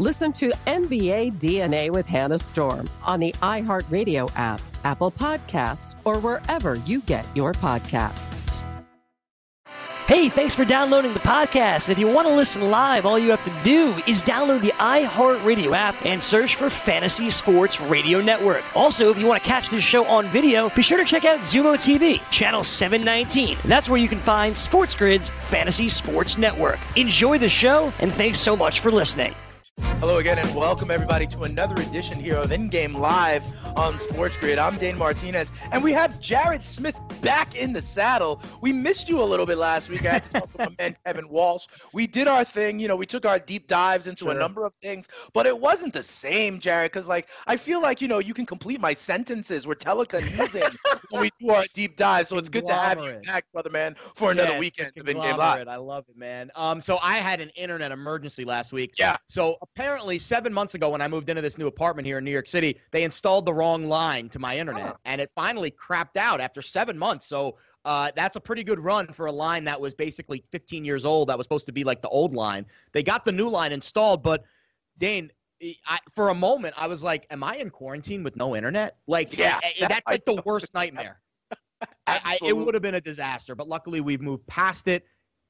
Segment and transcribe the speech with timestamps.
[0.00, 6.76] Listen to NBA DNA with Hannah Storm on the iHeartRadio app, Apple Podcasts, or wherever
[6.86, 8.34] you get your podcasts.
[10.06, 11.90] Hey, thanks for downloading the podcast.
[11.90, 15.76] If you want to listen live, all you have to do is download the iHeartRadio
[15.76, 18.64] app and search for Fantasy Sports Radio Network.
[18.74, 21.40] Also, if you want to catch this show on video, be sure to check out
[21.40, 23.58] Xumo TV, channel 719.
[23.66, 26.78] That's where you can find Sports Grid's Fantasy Sports Network.
[26.96, 29.34] Enjoy the show, and thanks so much for listening.
[30.00, 33.44] Hello again, and welcome everybody to another edition here of In Game Live
[33.76, 34.58] on Sports Grid.
[34.58, 38.42] I'm Dane Martinez, and we have Jared Smith back in the saddle.
[38.60, 40.06] We missed you a little bit last week.
[40.06, 41.66] I had to talk to my man Kevin Walsh.
[41.92, 44.32] We did our thing, you know, we took our deep dives into sure.
[44.32, 48.00] a number of things, but it wasn't the same, Jared, because like I feel like
[48.00, 49.66] you know you can complete my sentences.
[49.66, 50.76] We're telekinesing
[51.10, 53.96] when we do our deep dive, so it's good to have you back, brother man,
[54.14, 55.68] for another yes, weekend of In Game Live.
[55.68, 56.50] I love it, man.
[56.54, 58.94] Um, so I had an internet emergency last week.
[58.98, 59.16] Yeah.
[59.28, 62.30] So apparently seven months ago when I moved into this new apartment here in New
[62.30, 64.98] York City, they installed the wrong line to my internet, oh.
[65.04, 67.26] and it finally crapped out after seven months.
[67.26, 71.04] So uh, that's a pretty good run for a line that was basically 15 years
[71.04, 71.28] old.
[71.28, 72.66] That was supposed to be like the old line.
[72.92, 74.44] They got the new line installed, but
[74.98, 75.30] Dane,
[75.86, 79.36] I, for a moment, I was like, "Am I in quarantine with no internet?" Like,
[79.36, 81.20] yeah, that's like the worst nightmare.
[82.06, 85.04] I, I, it would have been a disaster, but luckily we've moved past it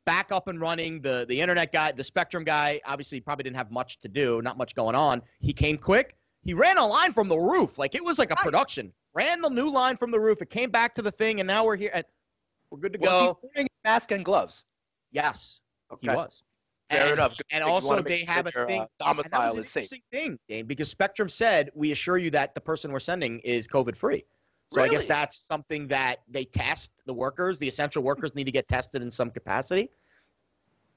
[0.07, 1.01] back up and running.
[1.01, 4.57] The the internet guy, the Spectrum guy, obviously probably didn't have much to do, not
[4.59, 5.23] much going on.
[5.41, 6.17] He came quick.
[6.43, 8.93] He ran a line from the roof, like it was like a production.
[9.13, 10.41] Ran the new line from the roof.
[10.41, 11.91] It came back to the thing, and now we're here.
[11.93, 12.05] And
[12.71, 13.39] we're good to go.
[13.43, 14.65] wearing a mask and gloves?
[15.11, 15.61] Yes,
[15.93, 16.11] okay.
[16.11, 16.43] he was.
[16.91, 17.35] Fair and, enough.
[17.51, 18.83] And also, they have a thing.
[18.83, 19.89] Uh, domicile is safe.
[20.11, 23.97] Thing, Dane, because Spectrum said we assure you that the person we're sending is COVID
[23.97, 24.25] free.
[24.73, 24.91] So really?
[24.91, 27.59] I guess that's something that they test the workers.
[27.59, 29.91] The essential workers need to get tested in some capacity.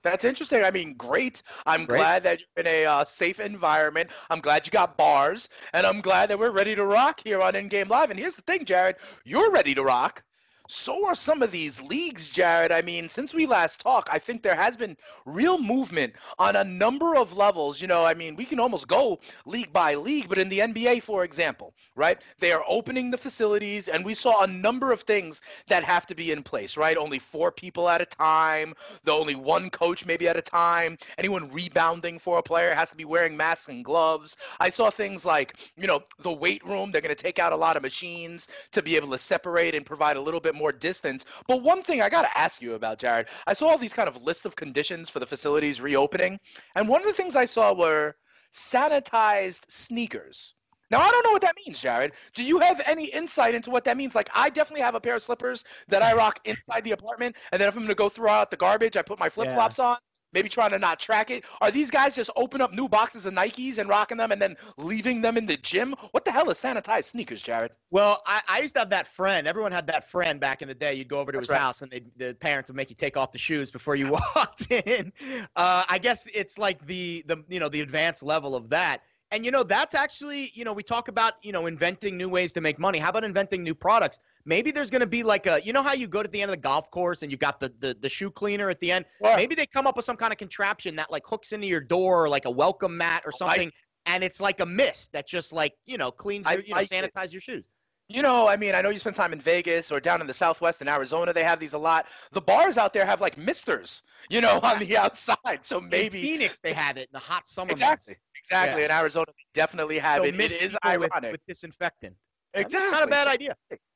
[0.04, 0.64] That's interesting.
[0.64, 1.42] I mean, great.
[1.66, 1.98] I'm great.
[1.98, 4.10] glad that you're in a uh, safe environment.
[4.30, 7.56] I'm glad you got bars, and I'm glad that we're ready to rock here on
[7.56, 8.12] In Game Live.
[8.12, 10.22] And here's the thing, Jared, you're ready to rock
[10.70, 12.72] so are some of these leagues, Jared.
[12.72, 16.64] I mean, since we last talked, I think there has been real movement on a
[16.64, 17.82] number of levels.
[17.82, 21.04] You know, I mean, we can almost go league by league, but in the NBA,
[21.04, 25.42] for example, right, they are opening the facilities, and we saw a number of things
[25.68, 26.96] that have to be in place, right?
[26.96, 28.74] Only four people at a time,
[29.04, 30.98] the only one coach maybe at a time.
[31.18, 34.38] Anyone rebounding for a player has to be wearing masks and gloves.
[34.60, 37.58] I saw things like, you know, the weight room, they're going to take out a
[37.58, 40.72] lot of machines to be able to separate and provide a little bit bit more
[40.72, 41.26] distance.
[41.48, 44.08] But one thing I got to ask you about, Jared, I saw all these kind
[44.08, 46.40] of list of conditions for the facilities reopening,
[46.76, 48.16] and one of the things I saw were
[48.54, 50.54] sanitized sneakers.
[50.92, 52.12] Now I don't know what that means, Jared.
[52.36, 54.14] Do you have any insight into what that means?
[54.14, 57.60] Like I definitely have a pair of slippers that I rock inside the apartment, and
[57.60, 59.86] then if I'm gonna go throw out the garbage, I put my flip flops yeah.
[59.86, 59.98] on
[60.34, 61.44] maybe trying to not track it?
[61.62, 64.56] Are these guys just open up new boxes of Nikes and rocking them and then
[64.78, 65.96] leaving them in the gym?
[66.12, 67.72] What the hell is sanitized sneakers, Jared?
[67.92, 69.48] Well, I, I used to have that friend.
[69.48, 70.94] Everyone had that friend back in the day.
[70.96, 71.60] You'd go over to That's his right.
[71.60, 75.14] house and the parents would make you take off the shoes before you walked in.
[75.56, 79.02] Uh, I guess it's like the the you know the advanced level of that.
[79.34, 82.54] And you know, that's actually, you know, we talk about, you know, inventing new ways
[82.54, 83.00] to make money.
[83.00, 84.20] How about inventing new products?
[84.46, 86.52] Maybe there's going to be like a, you know, how you go to the end
[86.52, 89.06] of the golf course and you've got the the, the shoe cleaner at the end.
[89.20, 89.36] Yeah.
[89.36, 92.26] Maybe they come up with some kind of contraption that like hooks into your door,
[92.26, 93.72] or like a welcome mat or something,
[94.06, 97.32] and it's like a mist that just like you know cleans, I you know, sanitize
[97.32, 97.66] your shoes.
[98.10, 100.34] You know, I mean, I know you spend time in Vegas or down in the
[100.34, 101.34] Southwest in Arizona.
[101.34, 102.06] They have these a lot.
[102.34, 105.60] The bars out there have like misters, you know, on the outside.
[105.64, 108.22] So maybe in Phoenix they have it in the hot summer exactly, months.
[108.44, 108.82] Exactly.
[108.82, 108.86] Yeah.
[108.86, 110.40] In Arizona, they definitely have So it.
[110.40, 112.16] It is people with, with disinfectant.
[112.54, 112.80] exactly.
[112.80, 113.56] That's not a bad idea.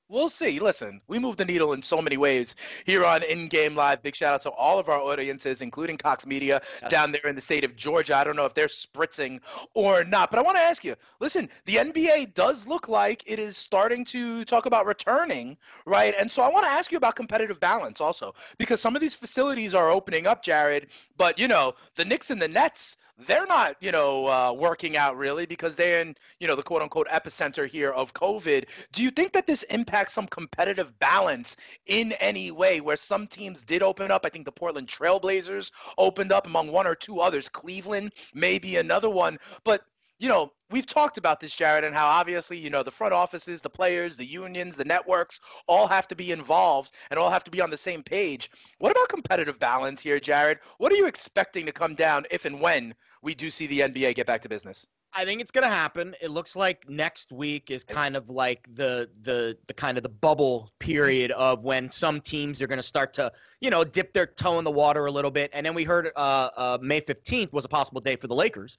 [0.10, 0.62] We'll see.
[0.62, 2.56] Listen, we move the needle in so many ways
[2.86, 4.02] here on In Game Live.
[4.02, 6.90] Big shout out to all of our audiences, including Cox Media Yes.
[6.90, 8.16] down there in the state of Georgia.
[8.16, 9.42] I don't know if they're spritzing
[9.74, 13.38] or not, but I want to ask you listen, the NBA does look like it
[13.38, 16.16] is starting to talk about returning, right?
[16.18, 19.14] And so I want to ask you about competitive balance also, because some of these
[19.14, 22.96] facilities are opening up, Jared, but you know, the Knicks and the Nets
[23.26, 26.82] they're not, you know, uh, working out really because they're in, you know, the quote
[26.82, 28.66] unquote epicenter here of COVID.
[28.92, 33.64] Do you think that this impacts some competitive balance in any way where some teams
[33.64, 34.26] did open up?
[34.26, 37.50] I think the Portland Trailblazers opened up among one or two others.
[37.50, 39.38] Cleveland, maybe another one.
[39.64, 39.84] But
[40.20, 43.62] you know, we've talked about this, Jared, and how obviously, you know, the front offices,
[43.62, 47.52] the players, the unions, the networks all have to be involved and all have to
[47.52, 48.52] be on the same page.
[48.80, 50.60] What about competitive balance here, Jared?
[50.78, 54.16] What are you expecting to come down if and when we do see the NBA
[54.16, 54.88] get back to business?
[55.14, 56.16] I think it's gonna happen.
[56.22, 60.10] It looks like next week is kind of like the the the kind of the
[60.10, 63.32] bubble period of when some teams are gonna start to
[63.62, 65.50] you know dip their toe in the water a little bit.
[65.54, 68.78] And then we heard uh, uh, May fifteenth was a possible day for the Lakers.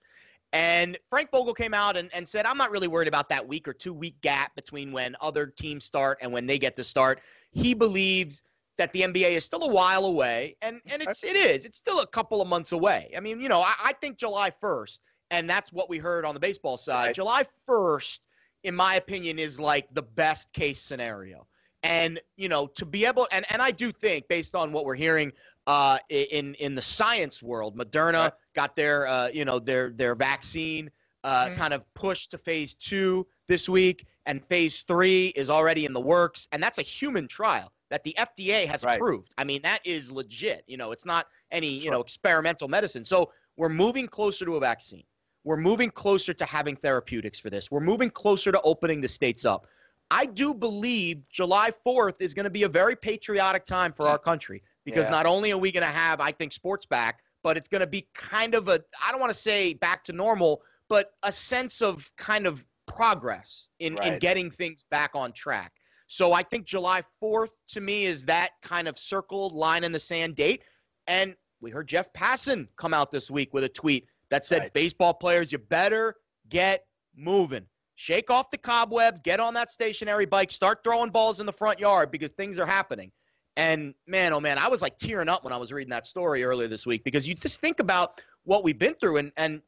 [0.53, 3.69] And Frank Vogel came out and, and said, I'm not really worried about that week
[3.69, 7.21] or two week gap between when other teams start and when they get to start.
[7.53, 8.45] He believes
[8.79, 11.65] that the NBA is still a while away, and, and it's it is.
[11.65, 13.13] It's still a couple of months away.
[13.17, 15.01] I mean, you know, I, I think July 1st,
[15.31, 17.07] and that's what we heard on the baseball side.
[17.07, 17.15] Right.
[17.15, 18.21] July 1st,
[18.65, 21.47] in my opinion, is like the best case scenario.
[21.83, 24.97] And, you know, to be able and, and I do think, based on what we're
[24.97, 25.33] hearing
[25.69, 30.91] uh, in in the science world, Moderna got their uh, you know their their vaccine
[31.25, 31.57] uh, Mhm.
[31.57, 36.01] kind of pushed to phase two this week, and phase three is already in the
[36.01, 38.97] works, and that's a human trial that the FDA has Right.
[38.97, 39.35] approved.
[39.37, 40.65] I mean, that is legit.
[40.67, 41.93] You know, it's not any you Sure.
[41.93, 43.05] know experimental medicine.
[43.05, 45.05] So we're moving closer to a vaccine.
[45.45, 47.71] We're moving closer to having therapeutics for this.
[47.71, 49.67] We're moving closer to opening the states up.
[50.11, 54.19] I do believe July 4th is going to be a very patriotic time for our
[54.19, 55.11] country because Yeah.
[55.11, 57.87] not only are we going to have, I think, sports back, but it's going to
[57.87, 61.83] be kind of a, I don't want to say back to normal, but a sense
[61.83, 65.73] of kind of progress in, in getting things back on track.
[66.07, 70.01] So I think July 4th to me is that kind of circled line in the
[70.01, 70.63] sand date.
[71.07, 74.73] And we heard Jeff Passan come out this week with a tweet that said, Right.
[74.73, 76.15] baseball players, you better
[76.49, 77.67] get moving.
[77.97, 81.79] Shake off the cobwebs, get on that stationary bike, start throwing balls in the front
[81.79, 83.13] yard because things are happening.
[83.59, 86.45] And man, oh man, I was like tearing up when I was reading that story
[86.45, 89.61] earlier this week because you just think about what we've been through and and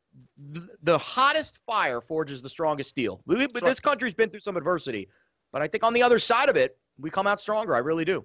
[0.54, 3.20] th- the hottest fire forges the strongest steel.
[3.26, 5.08] We, we- This country's been through some adversity,
[5.52, 7.74] but I think on the other side of it, we come out stronger.
[7.74, 8.24] I really do.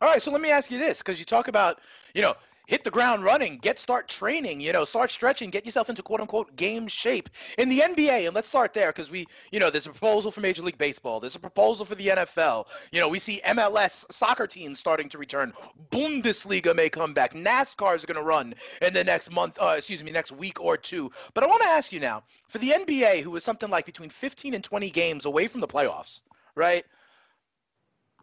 [0.00, 1.82] All right, so let me ask you this, because you talk about,
[2.14, 2.34] you know,
[2.66, 6.20] hit the ground running, get start training, you know, start stretching, get yourself into quote
[6.20, 7.28] unquote game shape
[7.58, 8.26] in the NBA.
[8.26, 11.20] And let's start there because we, you know, there's a proposal for Major League Baseball,
[11.20, 12.66] there's a proposal for the NFL.
[12.92, 15.52] You know, we see MLS soccer teams starting to return.
[15.90, 17.34] Bundesliga may come back.
[17.34, 20.76] NASCAR is going to run in the next month, uh, excuse me, next week or
[20.76, 21.10] two.
[21.34, 24.10] But I want to ask you now, for the NBA, who is something like between
[24.10, 26.20] 15 and 20 games away from the playoffs,
[26.54, 26.84] right?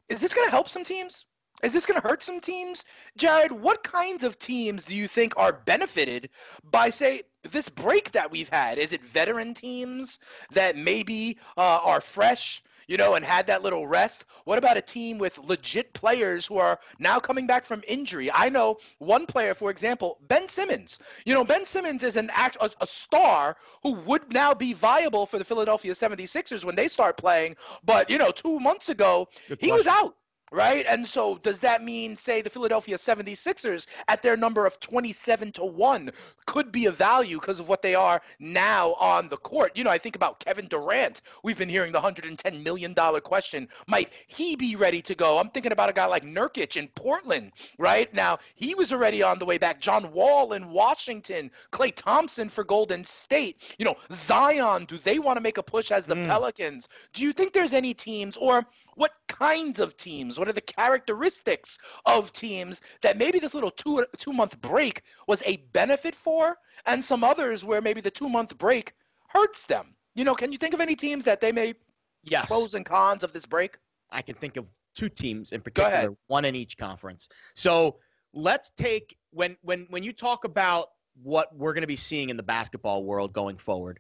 [0.10, 1.26] Is this going to help some teams?
[1.64, 2.86] Is this going to hurt some teams?
[3.18, 6.30] Jared, what kinds of teams do you think are benefited
[6.64, 8.78] by, say, this break that we've had?
[8.78, 10.20] Is it veteran teams
[10.52, 14.26] that maybe uh, are fresh, you know, and had that little rest?
[14.46, 18.32] What about a team with legit players who are now coming back from injury?
[18.32, 21.00] I know one player, for example, Ben Simmons.
[21.26, 25.26] You know, Ben Simmons is an act, a, a star who would now be viable
[25.26, 27.56] for the Philadelphia 76ers when they start playing.
[27.84, 30.16] But, you know, two months ago, Good he was out
[30.52, 30.86] right?
[30.88, 35.66] And so does that mean, say, the Philadelphia 76ers at their number of 27 to
[35.66, 36.12] 1
[36.46, 39.72] could be a value because of what they are now on the court?
[39.76, 41.22] You know, I think about Kevin Durant.
[41.44, 43.68] We've been hearing the $110 million question.
[43.88, 45.38] Might he be ready to go?
[45.38, 48.14] I'm thinking about a guy like Nurkic in Portland, right?
[48.14, 49.80] Now, he was already on the way back.
[49.80, 53.76] John Wall in Washington, Klay Thompson for Golden State.
[53.78, 56.28] You know, Zion, do they want to make a push as the Mm.
[56.28, 56.90] Pelicans?
[57.14, 58.66] Do you think there's any teams or
[59.02, 60.38] what kinds of teams?
[60.38, 65.42] What are the characteristics of teams that maybe this little two two month break was
[65.48, 66.56] a benefit for,
[66.86, 68.94] and some others where maybe the two month break
[69.28, 69.96] hurts them?
[70.14, 71.74] You know, can you think of any teams that they may
[72.22, 72.46] yes.
[72.46, 73.80] pros and cons of this break?
[74.12, 77.28] I can think of two teams in particular, one in each conference.
[77.56, 77.98] So
[78.36, 80.90] let's take when when when you talk about
[81.24, 84.00] what we're going to be seeing in the basketball world going forward,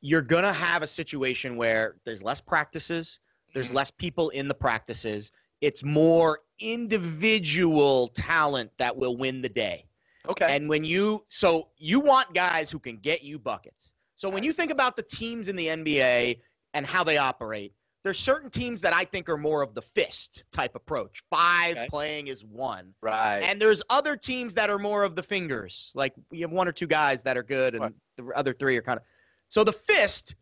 [0.00, 3.18] you're going to have a situation where there's less practices,
[3.54, 3.76] there's mm-hmm.
[3.76, 5.32] less people in the practices.
[5.60, 9.86] It's more individual talent that will win the day.
[10.28, 10.54] Okay.
[10.54, 13.94] And when you so you want guys who can get you buckets.
[14.16, 16.40] So when you think about the teams in the NBA
[16.74, 20.44] and how they operate, there's certain teams that I think are more of the fist
[20.52, 21.22] type approach.
[21.28, 21.88] Five okay.
[21.88, 22.94] playing is one.
[23.02, 23.40] Right.
[23.40, 25.92] And there's other teams that are more of the fingers.
[25.94, 27.92] Like we have one or two guys that are good and right.
[28.16, 29.04] the other three are kind of
[29.48, 30.36] So the fist,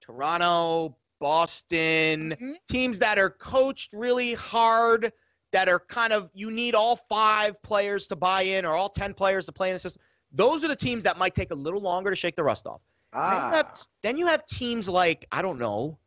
[0.00, 2.52] Toronto, Boston, mm-hmm.
[2.70, 5.12] teams that are coached really hard
[5.52, 9.14] that are kind of you need all five players to buy in or all 10
[9.14, 10.02] players to play in the system.
[10.32, 12.80] Those are the teams that might take a little longer to shake the rust off.
[13.12, 13.30] Ah.
[13.30, 13.82] Then, you have, ah.
[14.02, 15.98] then you have teams like, I don't know,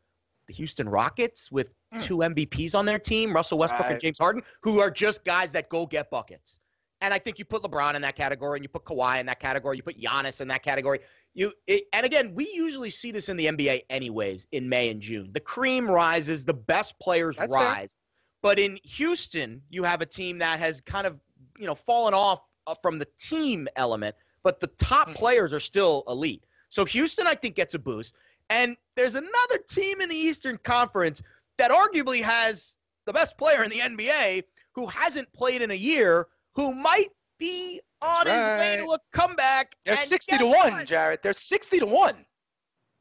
[0.47, 2.03] the Houston Rockets with mm.
[2.03, 3.91] two MVPs on their team, Russell Westbrook right.
[3.93, 6.59] and James Harden, who are just guys that go get buckets.
[7.01, 9.39] And I think you put LeBron in that category, and you put Kawhi in that
[9.39, 10.99] category, you put Giannis in that category.
[11.33, 15.01] You it, and again, we usually see this in the NBA anyways in May and
[15.01, 15.29] June.
[15.31, 17.93] The cream rises, the best players That's rise.
[17.93, 17.99] Fair.
[18.41, 21.19] But in Houston, you have a team that has kind of,
[21.57, 25.17] you know, fallen off uh, from the team element, but the top mm-hmm.
[25.17, 26.45] players are still elite.
[26.69, 28.15] So Houston, I think, gets a boost.
[28.49, 31.21] And there's another team in the Eastern Conference
[31.57, 36.27] that arguably has the best player in the NBA who hasn't played in a year,
[36.55, 38.61] who might be on right.
[38.61, 39.75] his way to a comeback.
[39.85, 40.85] They're 60 to 1, what?
[40.85, 41.19] Jared.
[41.23, 42.25] They're 60 to 1.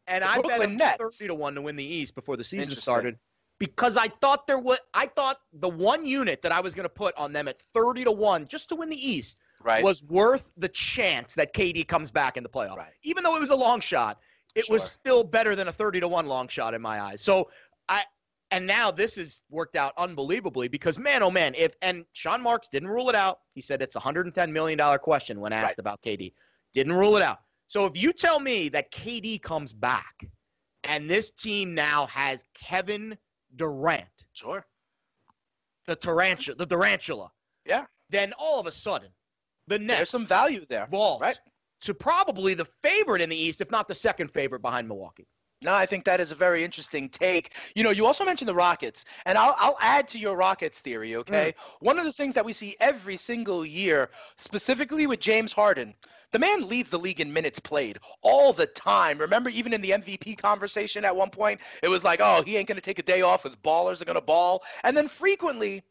[0.06, 2.74] And the I Brooklyn bet 30 to 1 to win the East before the season
[2.74, 3.18] started
[3.58, 6.90] because I thought there was I thought the one unit that I was going to
[6.90, 9.82] put on them at 30 to 1 just to win the East right.
[9.82, 12.76] was worth the chance that KD comes back in the playoffs.
[12.76, 12.92] Right.
[13.02, 14.18] Even though it was a long shot,
[14.54, 14.74] it sure.
[14.74, 17.20] was still better than a 30 to 1 long shot in my eyes.
[17.20, 17.50] So
[17.88, 18.02] I
[18.50, 22.68] and now this has worked out unbelievably because man oh man if and Sean Marks
[22.68, 23.40] didn't rule it out.
[23.54, 25.78] He said it's a 110 million dollar question when asked right.
[25.78, 26.32] about KD.
[26.72, 27.38] Didn't rule it out.
[27.68, 30.26] So if you tell me that KD comes back
[30.84, 33.16] and this team now has Kevin
[33.56, 34.06] Durant.
[34.32, 34.64] Sure.
[35.86, 37.30] The tarantula, the tarantula.
[37.64, 37.86] Yeah.
[38.10, 39.08] Then all of a sudden,
[39.66, 39.98] the Nets.
[39.98, 40.86] There's some value there.
[40.90, 41.38] Falls right.
[41.82, 45.26] to probably the favorite in the East, if not the second favorite behind Milwaukee.
[45.60, 47.54] No, I think that is a very interesting take.
[47.74, 51.16] You know, you also mentioned the Rockets, and I'll, I'll add to your Rockets theory,
[51.16, 51.52] okay?
[51.56, 51.72] Mm.
[51.80, 55.94] One of the things that we see every single year, specifically with James Harden,
[56.30, 59.18] the man leads the league in minutes played all the time.
[59.18, 62.68] Remember, even in the MVP conversation at one point, it was like, oh, he ain't
[62.68, 64.62] going to take a day off because ballers are going to ball.
[64.84, 65.82] And then frequently,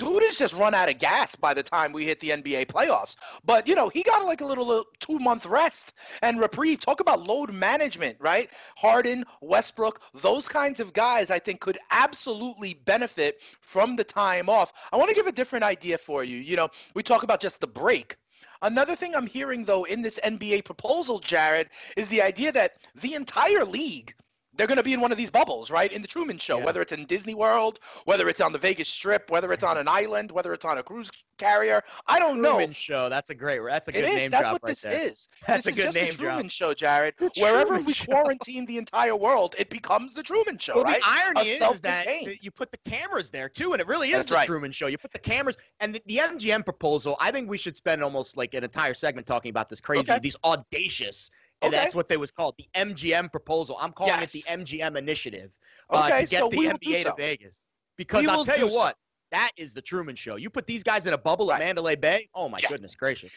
[0.00, 3.16] dude is just run out of gas by the time we hit the NBA playoffs.
[3.44, 5.92] But you know, he got like a little, little two month rest
[6.22, 6.80] and reprieve.
[6.80, 8.48] Talk about load management, right?
[8.76, 14.72] Harden, Westbrook, those kinds of guys, I think, could absolutely benefit from the time off.
[14.90, 16.38] I want to give a different idea for you.
[16.38, 18.16] You know, we talk about just the break.
[18.62, 23.14] Another thing I'm hearing though in this NBA proposal, Jared, is the idea that the
[23.14, 24.14] entire league
[24.54, 25.92] they're going to be in one of these bubbles, right?
[25.92, 26.64] In the Truman Show, yeah.
[26.64, 29.88] whether it's in Disney World, whether it's on the Vegas Strip, whether it's on an
[29.88, 31.82] island, whether it's on a cruise carrier.
[32.06, 32.50] I don't Truman know.
[32.50, 33.08] Truman Show.
[33.08, 33.60] That's a great.
[33.64, 34.16] That's a good it is.
[34.16, 34.92] name That's drop what right this there.
[34.92, 35.28] is.
[35.46, 36.50] That's this a good is just name the Truman drop.
[36.50, 37.14] Show, Jared.
[37.18, 38.06] The Wherever Truman we show.
[38.06, 41.00] quarantine the entire world, it becomes the Truman Show, well, right?
[41.00, 42.06] The irony is, is that
[42.42, 44.46] you put the cameras there too, and it really is That's the right.
[44.46, 44.88] Truman Show.
[44.88, 47.16] You put the cameras and the, the, MGM proposal.
[47.18, 50.20] I think we should spend almost like an entire segment talking about this crazy, okay.
[50.20, 51.30] these audacious
[51.62, 51.82] and okay.
[51.82, 53.76] that's what they was called the MGM proposal.
[53.80, 54.34] I'm calling yes.
[54.34, 55.50] it the MGM initiative
[55.90, 57.64] uh, okay, to get so the NBA to Vegas.
[57.96, 58.76] Because we I'll tell you so.
[58.76, 58.96] what,
[59.30, 60.36] that is the Truman Show.
[60.36, 61.60] You put these guys in a bubble right.
[61.60, 62.28] at Mandalay Bay.
[62.34, 62.68] Oh my yeah.
[62.68, 63.30] goodness gracious!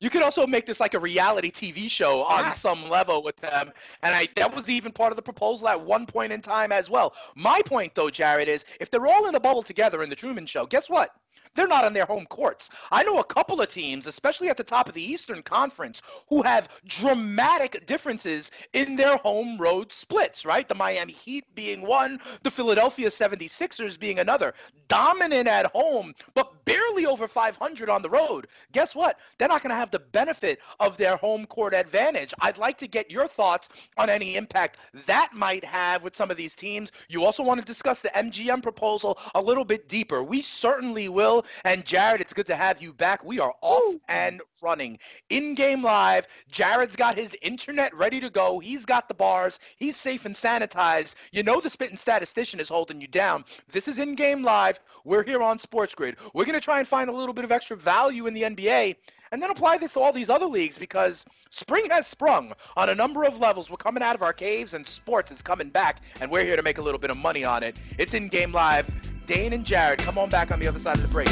[0.00, 2.58] You could also make this like a reality TV show on yes.
[2.58, 3.70] some level with them,
[4.02, 6.90] and I that was even part of the proposal at one point in time as
[6.90, 7.14] well.
[7.36, 10.44] My point though, Jared, is if they're all in a bubble together in the Truman
[10.44, 11.10] Show, guess what?
[11.54, 12.70] They're not on their home courts.
[12.90, 16.42] I know a couple of teams, especially at the top of the Eastern Conference, who
[16.42, 20.68] have dramatic differences in their home road splits, right?
[20.68, 24.54] The Miami Heat being one, the Philadelphia 76ers being another.
[24.88, 28.46] Dominant at home, but barely over 500 on the road.
[28.72, 29.18] Guess what?
[29.38, 32.34] They're not going to have the benefit of their home court advantage.
[32.40, 36.36] I'd like to get your thoughts on any impact that might have with some of
[36.36, 36.92] these teams.
[37.08, 40.22] You also want to discuss the MGM proposal a little bit deeper.
[40.22, 43.24] We certainly will And Jared, it's good to have you back.
[43.24, 44.98] We are off and running
[45.30, 46.26] in game live.
[46.50, 48.58] Jared's got his internet ready to go.
[48.58, 49.58] He's got the bars.
[49.76, 51.14] He's safe and sanitized.
[51.32, 53.44] You know the spitting statistician is holding you down.
[53.70, 54.80] This is in game live.
[55.04, 56.16] We're here on Sports Grid.
[56.34, 58.96] We're going to try and find a little bit of extra value in the NBA
[59.32, 62.94] and then apply this to all these other leagues because spring has sprung on a
[62.94, 63.70] number of levels.
[63.70, 66.62] We're coming out of our caves and sports is coming back, and we're here to
[66.62, 67.76] make a little bit of money on it.
[67.98, 69.11] It's in game live.
[69.32, 71.26] Dane and Jared, come on back on the other side of the break.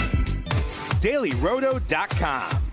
[1.02, 2.69] DailyRoto.com.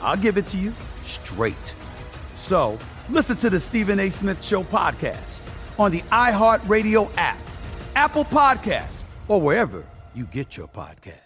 [0.00, 0.72] I'll give it to you
[1.04, 1.74] straight.
[2.36, 4.10] So listen to the Stephen A.
[4.10, 5.38] Smith Show podcast
[5.78, 7.38] on the iHeartRadio app,
[7.96, 9.84] Apple Podcasts, or wherever
[10.14, 11.16] you get your podcast.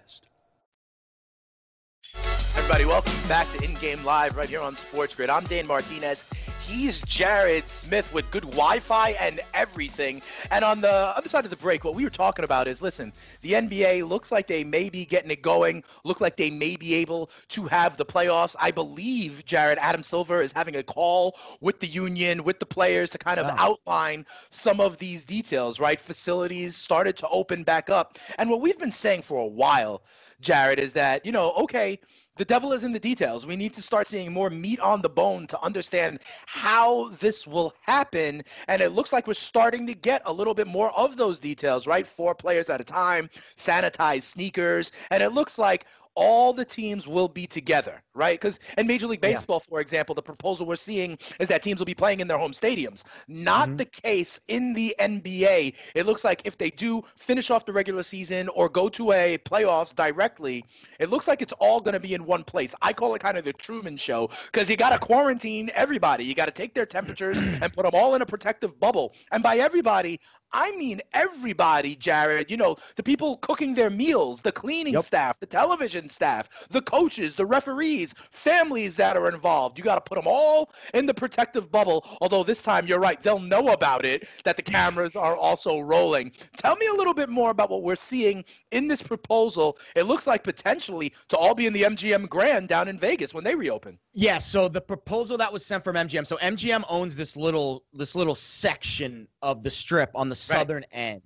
[2.57, 5.29] Everybody, welcome back to In Game Live right here on Sports Grid.
[5.29, 6.25] I'm Dane Martinez.
[6.67, 10.23] He's Jared Smith with good Wi Fi and everything.
[10.51, 13.13] And on the other side of the break, what we were talking about is listen,
[13.43, 16.95] the NBA looks like they may be getting it going, look like they may be
[16.95, 18.57] able to have the playoffs.
[18.59, 23.11] I believe, Jared, Adam Silver is having a call with the union, with the players
[23.11, 23.57] to kind of wow.
[23.59, 26.01] outline some of these details, right?
[26.01, 28.19] Facilities started to open back up.
[28.39, 30.03] And what we've been saying for a while,
[30.41, 32.01] Jared, is that, you know, okay,
[32.37, 33.47] the devil is in the details.
[33.47, 37.75] We need to start seeing more meat on the bone to understand how this will
[37.83, 38.43] happen.
[38.67, 41.87] And it looks like we're starting to get a little bit more of those details,
[41.87, 42.07] right?
[42.07, 44.91] Four players at a time, sanitized sneakers.
[45.11, 48.41] And it looks like all the teams will be together, right?
[48.41, 49.71] Because in Major League Baseball, yeah.
[49.71, 52.53] for example, the proposal we're seeing is that teams will be playing in their home
[52.53, 53.05] stadiums.
[53.29, 53.77] Not mm-hmm.
[53.79, 55.75] the case in the NBA.
[55.95, 59.39] It looks like if they do finish off the regular season or go to a
[59.39, 60.65] playoffs directly,
[61.01, 62.75] it looks like it's all going to be in one place.
[62.83, 66.25] I call it kind of the Truman Show because you got to quarantine everybody.
[66.25, 69.15] You got to take their temperatures and put them all in a protective bubble.
[69.33, 70.21] And by everybody,
[70.55, 72.49] I mean everybody, Jared.
[72.49, 75.03] You know, the people cooking their meals, the cleaning yep.
[75.03, 79.77] staff, the television staff, the coaches, the referees, families that are involved.
[79.77, 82.07] You got to put them all in the protective bubble.
[82.21, 86.31] Although this time, you're right, they'll know about it that the cameras are also rolling.
[86.57, 89.77] Tell me a little bit more about what we're seeing in this proposal.
[89.97, 93.43] It looks like potentially to all be in the MGM Grand down in Vegas when
[93.43, 93.99] they reopen.
[94.13, 96.25] Yeah, so the proposal that was sent from MGM.
[96.25, 100.99] So MGM owns this little this little section of the strip on the southern right.
[100.99, 101.23] end.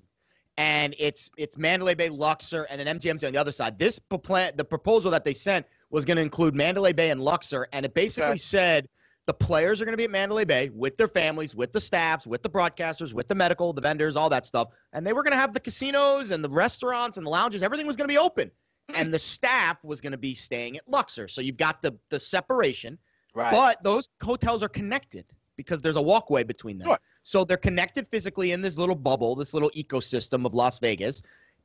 [0.57, 3.78] And it's it's Mandalay Bay, Luxor, and then MGM's on the other side.
[3.78, 7.68] This plan, the proposal that they sent was going to include Mandalay Bay and Luxor,
[7.72, 8.38] and it basically okay.
[8.38, 8.88] said
[9.26, 12.26] The players are going to be at Mandalay Bay with their families, with the staffs,
[12.26, 14.68] with the broadcasters, with the medical, the vendors, all that stuff.
[14.92, 17.62] And they were going to have the casinos and the restaurants and the lounges.
[17.62, 18.50] Everything was going to be open.
[18.88, 18.96] Hmm.
[18.96, 21.28] And the staff was going to be staying at Luxor.
[21.28, 22.98] So you've got the, the separation.
[23.35, 23.52] Right.
[23.52, 25.26] But those hotels are connected
[25.57, 26.88] because there's a walkway between them.
[26.88, 26.98] Sure.
[27.28, 31.20] So they're connected physically in this little bubble, this little ecosystem of Las Vegas.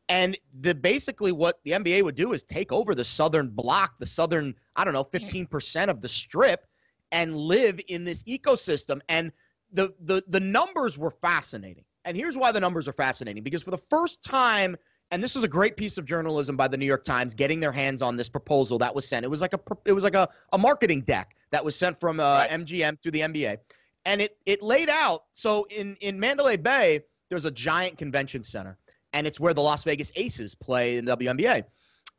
[0.09, 4.05] And the basically what the NBA would do is take over the southern block, the
[4.05, 6.67] southern, I don't know, 15% of the strip
[7.13, 8.99] and live in this ecosystem.
[9.07, 9.31] And
[9.71, 11.85] the the the numbers were fascinating.
[12.03, 14.75] And here's why the numbers are fascinating because for the first time
[15.11, 17.71] and this was a great piece of journalism by the New York Times getting their
[17.71, 19.23] hands on this proposal that was sent.
[19.23, 22.19] It was like a it was like a, a marketing deck that was sent from
[22.19, 23.59] uh, MGM to the NBA,
[24.05, 25.23] and it it laid out.
[25.31, 28.77] So in in Mandalay Bay, there's a giant convention center,
[29.13, 31.63] and it's where the Las Vegas Aces play in the WNBA,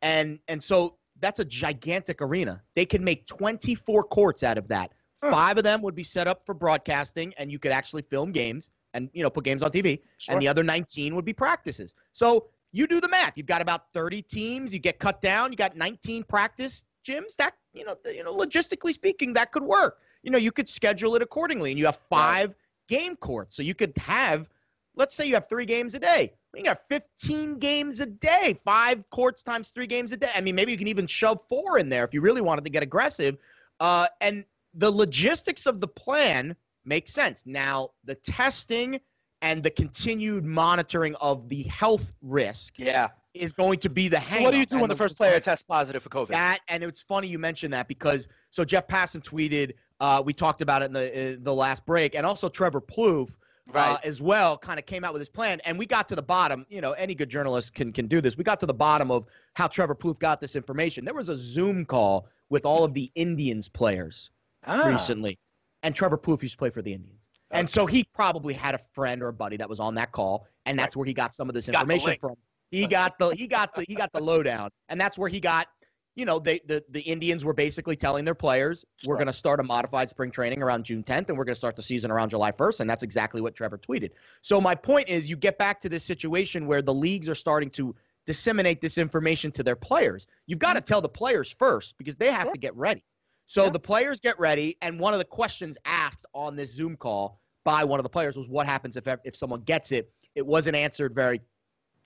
[0.03, 2.63] and and so that's a gigantic arena.
[2.75, 4.93] They can make 24 courts out of that.
[5.31, 8.71] Five of them would be set up for broadcasting, and you could actually film games
[8.93, 10.01] and you know put games on TV.
[10.29, 11.95] And the other 19 would be practices.
[12.13, 13.37] So you do the math.
[13.37, 14.75] You've got about 30 teams.
[14.75, 15.51] You get cut down.
[15.51, 17.37] You got 19 practice gyms.
[17.37, 19.99] That you know, you know, logistically speaking, that could work.
[20.25, 22.57] You know, you could schedule it accordingly, and you have five
[22.89, 23.55] game courts.
[23.55, 24.49] So you could have,
[24.97, 26.33] let's say, you have three games a day.
[26.55, 30.31] You got 15 games a day, five courts times three games a day.
[30.35, 32.71] I mean, maybe you can even shove four in there if you really wanted to
[32.71, 33.37] get aggressive.
[33.81, 37.43] Uh, and the logistics of the plan make sense.
[37.45, 39.01] Now, the testing
[39.43, 43.09] and the continued monitoring of the health risk Yeah.
[43.35, 45.39] is going to be the So hang what do you do when the first player
[45.41, 46.29] tests positive for COVID?
[46.29, 50.61] that and it's funny you mentioned that because so Jeff Passan tweeted uh, we talked
[50.63, 52.15] about it in the uh, the last break.
[52.15, 53.37] And also Trevor Plouffe
[53.73, 55.61] uh, as well kind of came out with his plan.
[55.65, 58.37] And we got to the bottom you know any good journalist can can do this.
[58.37, 61.05] We got to the bottom of how Trevor Plouffe got this information.
[61.05, 64.31] There was a Zoom call with all of the Indians players
[64.67, 64.87] Ah.
[64.87, 65.39] recently.
[65.83, 67.29] And Trevor Plouffe used to play for the Indians.
[67.51, 70.47] And so he probably had a friend or a buddy that was on that call.
[70.67, 72.35] And that's where he got some of this information from.
[72.71, 75.69] He got the he got the he got the lowdown, and that's where he got.
[76.17, 79.59] You know, they the the Indians were basically telling their players, "We're going to start
[79.61, 82.31] a modified spring training around June 10th, and we're going to start the season around
[82.31, 84.11] July 1st." And that's exactly what Trevor tweeted.
[84.41, 87.71] So my point is, you get back to this situation where the leagues are starting
[87.71, 87.95] to
[88.27, 90.27] disseminate this information to their players.
[90.47, 90.87] You've got to mm-hmm.
[90.87, 93.05] tell the players first because they have to get ready.
[93.47, 97.41] So the players get ready, and one of the questions asked on this Zoom call
[97.65, 100.77] by one of the players was, "What happens if if someone gets it?" It wasn't
[100.77, 101.41] answered very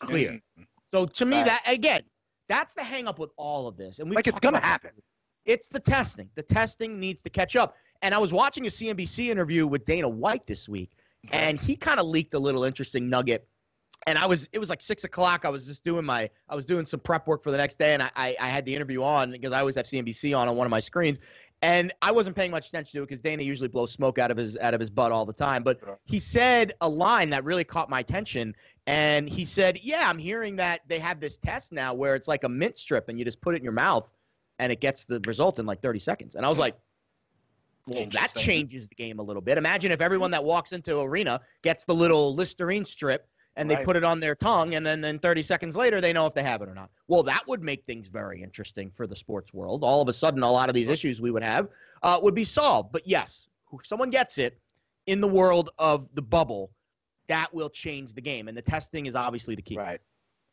[0.01, 0.33] clear.
[0.33, 0.63] Mm-hmm.
[0.93, 1.47] So to me, Right.
[1.47, 2.03] that again,
[2.49, 3.99] that's the hang up with all of this.
[3.99, 4.91] And we Like it's gonna happen.
[5.45, 6.29] It's the testing.
[6.35, 7.75] The testing needs to catch up.
[8.03, 10.91] And I was watching a CNBC interview with Dana White this week,
[11.33, 13.49] and he kind of leaked a little interesting nugget.
[14.07, 15.45] And I was, it was like six o'clock.
[15.45, 17.95] I was just doing my, I was doing some prep work for the next day,
[17.95, 20.57] and I, I, I had the interview on because I always have CNBC on on
[20.57, 21.19] one of my screens,
[21.61, 24.37] and I wasn't paying much attention to it because Dana usually blows smoke out of
[24.37, 25.63] his out of his butt all the time.
[25.63, 28.55] But he said a line that really caught my attention,
[28.87, 32.45] and he said, "Yeah, I'm hearing that they have this test now where it's like
[32.45, 34.09] a mint strip, and you just put it in your mouth,
[34.59, 36.77] and it gets the result in like 30 seconds." And I was like.
[37.91, 39.57] Well, that changes the game a little bit.
[39.57, 40.33] Imagine if everyone mm-hmm.
[40.33, 43.27] that walks into arena gets the little Listerine strip
[43.59, 43.85] and they Right.
[43.85, 46.45] put it on their tongue, and then, then 30 seconds later they know if they
[46.45, 46.91] have it or not.
[47.09, 49.83] Well, that would make things very interesting for the sports world.
[49.83, 51.69] All of a sudden, a lot of these issues we would have
[52.03, 52.93] uh, would be solved.
[52.93, 54.59] But yes, if someone gets it
[55.07, 56.71] in the world of the bubble,
[57.27, 58.47] that will change the game.
[58.47, 59.77] And the testing is obviously the key.
[59.77, 60.01] Right.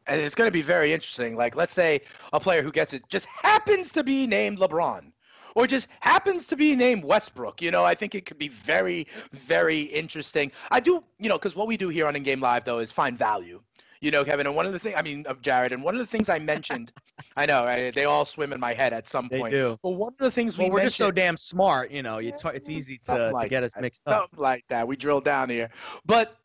[0.08, 1.36] And it's going to be very interesting.
[1.36, 2.02] Like, let's say
[2.34, 5.12] a player who gets it just happens to be named LeBron
[5.56, 7.62] or just happens to be named Westbrook.
[7.62, 10.52] You know, I think it could be very, very interesting.
[10.70, 12.91] I do, you know, because what we do here on In Game Live, though, is
[12.91, 13.62] find value.
[14.02, 16.00] You know, Kevin, and one of the things, I mean, of Jared, and one of
[16.00, 16.91] the things I mentioned,
[17.38, 19.52] I know, I, they all swim in my head at some They point.
[19.54, 19.80] do.
[19.82, 22.18] But one of the things we Well, we're just so damn smart, you know.
[22.18, 23.82] It's, it's easy to, Something to get us that.
[23.82, 24.24] mixed up.
[24.24, 24.88] Something like that.
[24.88, 25.70] We drill down here.
[26.06, 26.38] But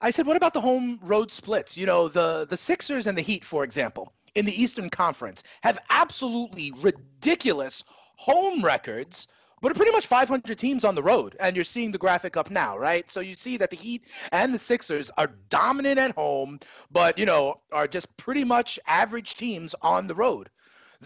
[0.00, 1.76] I said, what about the home road splits?
[1.76, 5.78] You know, the the Sixers and the Heat, for example, in the Eastern Conference, have
[5.90, 7.82] absolutely ridiculous
[8.16, 9.28] home records.
[9.60, 12.76] But pretty much 500 teams on the road, and you're seeing the graphic up now,
[12.76, 13.08] right?
[13.10, 17.24] So you see that the Heat and the Sixers are dominant at home, but you
[17.24, 20.50] know are just pretty much average teams on the road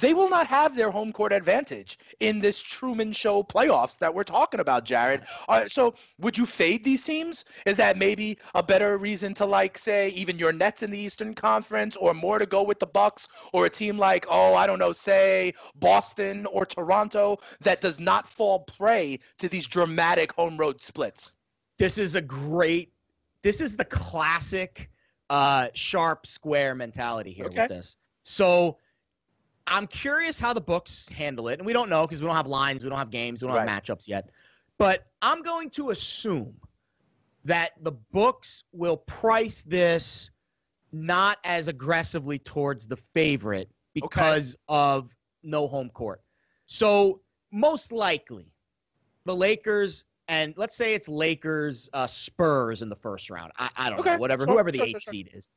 [0.00, 4.24] they will not have their home court advantage in this Truman Show playoffs that we're
[4.24, 5.22] talking about, Jared.
[5.48, 7.44] Uh, so, would you fade these teams?
[7.66, 11.34] Is that maybe a better reason to like, say, even your Nets in the Eastern
[11.34, 14.78] Conference, or more to go with the Bucks, or a team like, oh, I don't
[14.78, 20.82] know, say Boston or Toronto that does not fall prey to these dramatic home road
[20.82, 21.32] splits?
[21.78, 22.92] this is a great
[23.42, 24.90] this is the classic
[25.30, 27.62] uh sharp square mentality here Okay.
[27.62, 28.78] with this so
[29.68, 32.46] I'm curious how the books handle it, and we don't know because we don't have
[32.46, 33.68] lines, we don't have games, we don't Right.
[33.68, 34.30] have matchups yet.
[34.78, 36.54] But I'm going to assume
[37.44, 40.30] that the books will price this
[40.92, 46.22] not as aggressively towards the favorite because of no home court.
[46.66, 47.20] So
[47.52, 48.52] most likely,
[49.24, 53.52] the Lakers and let's say it's Lakers uh, Spurs in the first round.
[53.58, 55.12] I, I don't Okay, know, whatever, sure, whoever the sure, eight sure.
[55.12, 55.48] seed is.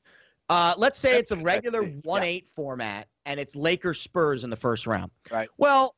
[0.52, 2.28] Uh, let's say it's a regular one yeah.
[2.28, 5.10] eight format, and it's Lakers Spurs in the first round.
[5.32, 5.48] Right.
[5.58, 5.96] Well,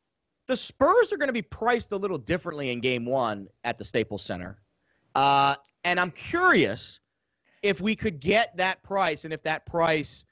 [0.47, 3.83] the Spurs are going to be priced a little differently in Game One at the
[3.83, 4.61] Staples Center,
[5.15, 6.99] uh, and I'm curious
[7.63, 10.23] if we could get that price, and if that price.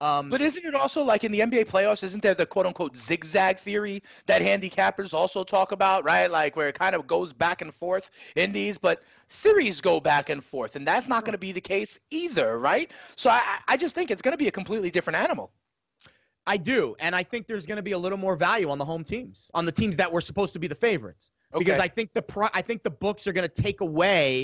[0.00, 2.02] Um, But isn't it also like in the NBA playoffs?
[2.02, 6.30] Isn't there the quote unquote zigzag theory that handicappers also talk about, right?
[6.30, 10.28] Like where it kind of goes back and forth in these, but series go back
[10.28, 12.90] and forth, and that's not going to be the case either, right?
[13.16, 15.50] So I, I- just think it's going to be a completely different animal.
[16.46, 18.84] I do, and I think there's going to be a little more value on the
[18.84, 22.12] home teams, on the teams that were supposed to be the favorites, because I think
[22.14, 24.42] the pri- I think the books are going to take away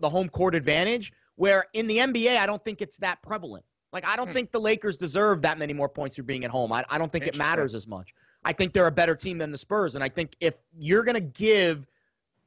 [0.00, 1.12] the home court advantage.
[1.36, 3.64] Where in the NBA, I don't think it's that prevalent.
[3.96, 4.34] Like I don't Hmm.
[4.34, 6.70] think the Lakers deserve that many more points for being at home.
[6.70, 8.12] I, I don't think it matters as much.
[8.44, 11.14] I think they're a better team than the Spurs, and I think if you're going
[11.14, 11.86] to give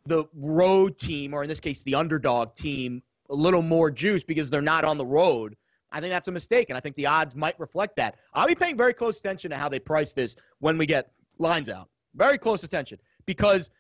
[0.06, 4.52] the road team, or in this case, the underdog team, a little more juice because
[4.52, 5.56] they're not on the road.
[5.92, 8.18] I think that's a mistake, and I think the odds might reflect that.
[8.36, 11.68] I'll be paying very close attention to how they price this when we get lines
[11.68, 11.90] out.
[12.14, 13.72] Very close attention because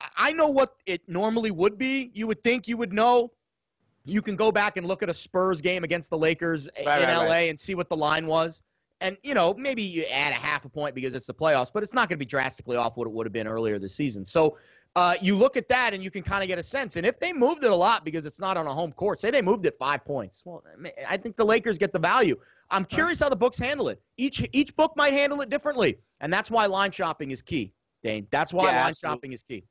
[0.00, 2.10] I- I know what it normally would be.
[2.14, 3.32] You would think you would know.
[4.04, 7.08] You can go back and look at a Spurs game against the Lakers Right, in
[7.08, 7.50] right, LA right.
[7.50, 8.62] and see what the line was.
[9.00, 11.82] And, you know, maybe you add a half a point because it's the playoffs, but
[11.84, 14.24] it's not going to be drastically off what it would have been earlier this season.
[14.24, 14.56] So
[14.96, 16.96] uh, you look at that and you can kind of get a sense.
[16.96, 19.30] And if they moved it a lot because it's not on a home court, say
[19.30, 20.64] they moved it five points, well,
[21.08, 22.36] I think the Lakers get the value.
[22.70, 24.02] I'm curious how the books handle it.
[24.16, 28.26] Each each book might handle it differently, and that's why line shopping is key, Dane.
[28.30, 29.16] That's why Yeah, line absolutely.
[29.16, 29.64] shopping is key.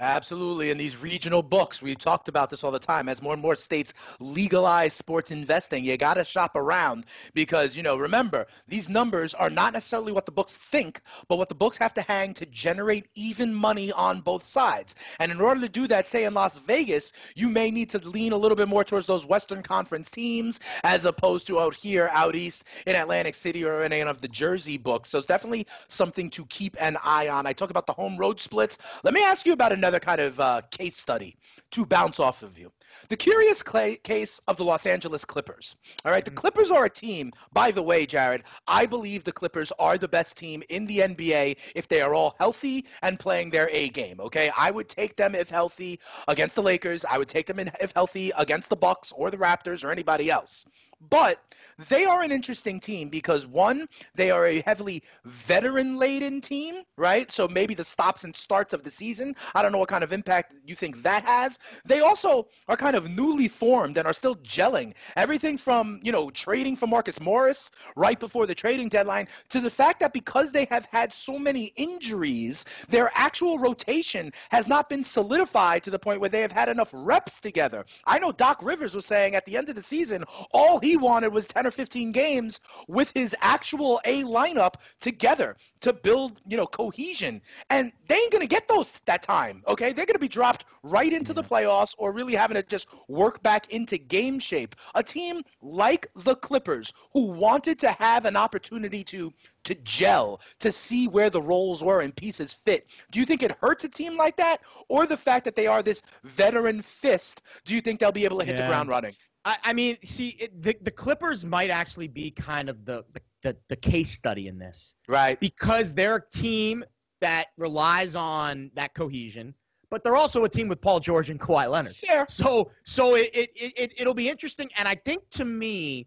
[0.00, 0.70] Absolutely.
[0.70, 3.08] And these regional books, we've talked about this all the time.
[3.08, 7.82] As more and more states legalize sports investing, you got to shop around because, you
[7.82, 11.78] know, remember, these numbers are not necessarily what the books think, but what the books
[11.78, 14.94] have to hang to generate even money on both sides.
[15.18, 18.30] And in order to do that, say in Las Vegas, you may need to lean
[18.32, 22.36] a little bit more towards those Western Conference teams as opposed to out here, out
[22.36, 25.08] east in Atlantic City or in any of the Jersey books.
[25.08, 27.46] So it's definitely something to keep an eye on.
[27.46, 28.78] I talk about the home road splits.
[29.02, 31.36] Let me ask you about another kind of uh, case study
[31.70, 32.70] to bounce off of you.
[33.08, 35.76] The curious case of the Los Angeles Clippers.
[36.04, 39.72] All right, the Clippers are a team, by the way, Jared, I believe the Clippers
[39.78, 43.68] are the best team in the NBA if they are all healthy and playing their
[43.70, 44.50] A game, okay?
[44.56, 47.04] I would take them if healthy against the Lakers.
[47.04, 50.30] I would take them in, if healthy against the Bucks or the Raptors or anybody
[50.30, 50.64] else.
[51.00, 51.40] But
[51.88, 57.30] they are an interesting team because one, they are a heavily veteran laden team, right?
[57.30, 60.12] So maybe the stops and starts of the season, I don't know what kind of
[60.12, 61.60] impact you think that has.
[61.84, 64.94] They also are kind of newly formed and are still gelling.
[65.16, 69.70] Everything from, you know, trading for Marcus Morris right before the trading deadline to the
[69.70, 75.04] fact that because they have had so many injuries, their actual rotation has not been
[75.04, 77.84] solidified to the point where they have had enough reps together.
[78.04, 81.32] I know Doc Rivers was saying at the end of the season, all he wanted
[81.32, 86.66] was 10 or 15 games with his actual A lineup together to build, you know,
[86.66, 87.40] cohesion.
[87.70, 89.92] And they ain't going to get those that time, okay?
[89.92, 93.42] They're going to be dropped right into the playoffs or really having to just work
[93.42, 94.74] back into game shape.
[94.94, 99.32] A team like the Clippers who wanted to have an opportunity to
[99.64, 102.88] to gel, to see where the roles were and pieces fit.
[103.10, 105.82] Do you think it hurts a team like that or the fact that they are
[105.82, 109.14] this veteran fist, do you think they'll be able to hit the ground running?
[109.48, 113.20] I, I mean, see, it, the the Clippers might actually be kind of the, the
[113.42, 115.40] the the case study in this, Right.
[115.40, 116.84] because they're a team
[117.22, 119.54] that relies on that cohesion,
[119.90, 121.96] but they're also a team with Paul George and Kawhi Leonard.
[121.96, 122.26] Fair.
[122.28, 126.06] So so it it, it it it'll be interesting, and I think to me.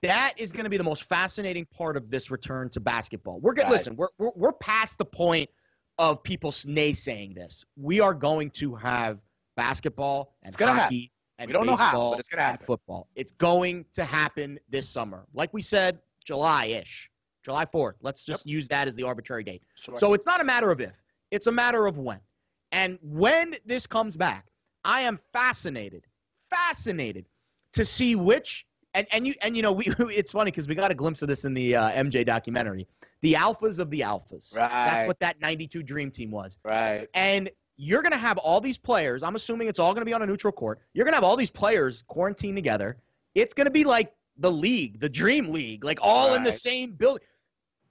[0.00, 3.38] That is going to be the most fascinating part of this return to basketball.
[3.38, 3.66] We're good.
[3.66, 3.70] Right.
[3.70, 5.48] Listen, we're, we're we're past the point
[5.96, 7.64] of people naysaying this.
[7.76, 9.20] We are going to have
[9.56, 12.66] basketball and It's hockey and We don't know how, but it's gonna happen.
[12.66, 13.08] Football.
[13.14, 15.26] It's going to happen this summer.
[15.34, 17.10] Like we said, July-ish,
[17.42, 17.94] July 4th.
[18.00, 19.62] Let's just use that as the arbitrary date.
[19.74, 19.98] Sure.
[19.98, 20.92] So it's not a matter of if,
[21.30, 22.20] it's a matter of when.
[22.70, 24.46] And when this comes back,
[24.84, 26.06] I am fascinated,
[26.50, 27.26] fascinated
[27.74, 30.90] to see which and and you and you know we it's funny because we got
[30.90, 32.86] a glimpse of this in the uh, MJ documentary,
[33.20, 34.56] the alphas of the alphas.
[34.56, 34.68] Right.
[34.68, 36.58] That's what that '92 Dream Team was.
[36.64, 37.08] Right.
[37.14, 39.22] And you're going to have all these players.
[39.22, 40.80] I'm assuming it's all going to be on a neutral court.
[40.94, 42.96] You're going to have all these players quarantined together.
[43.34, 46.92] It's going to be like the league, the Dream League, like all in the same
[46.92, 47.22] building.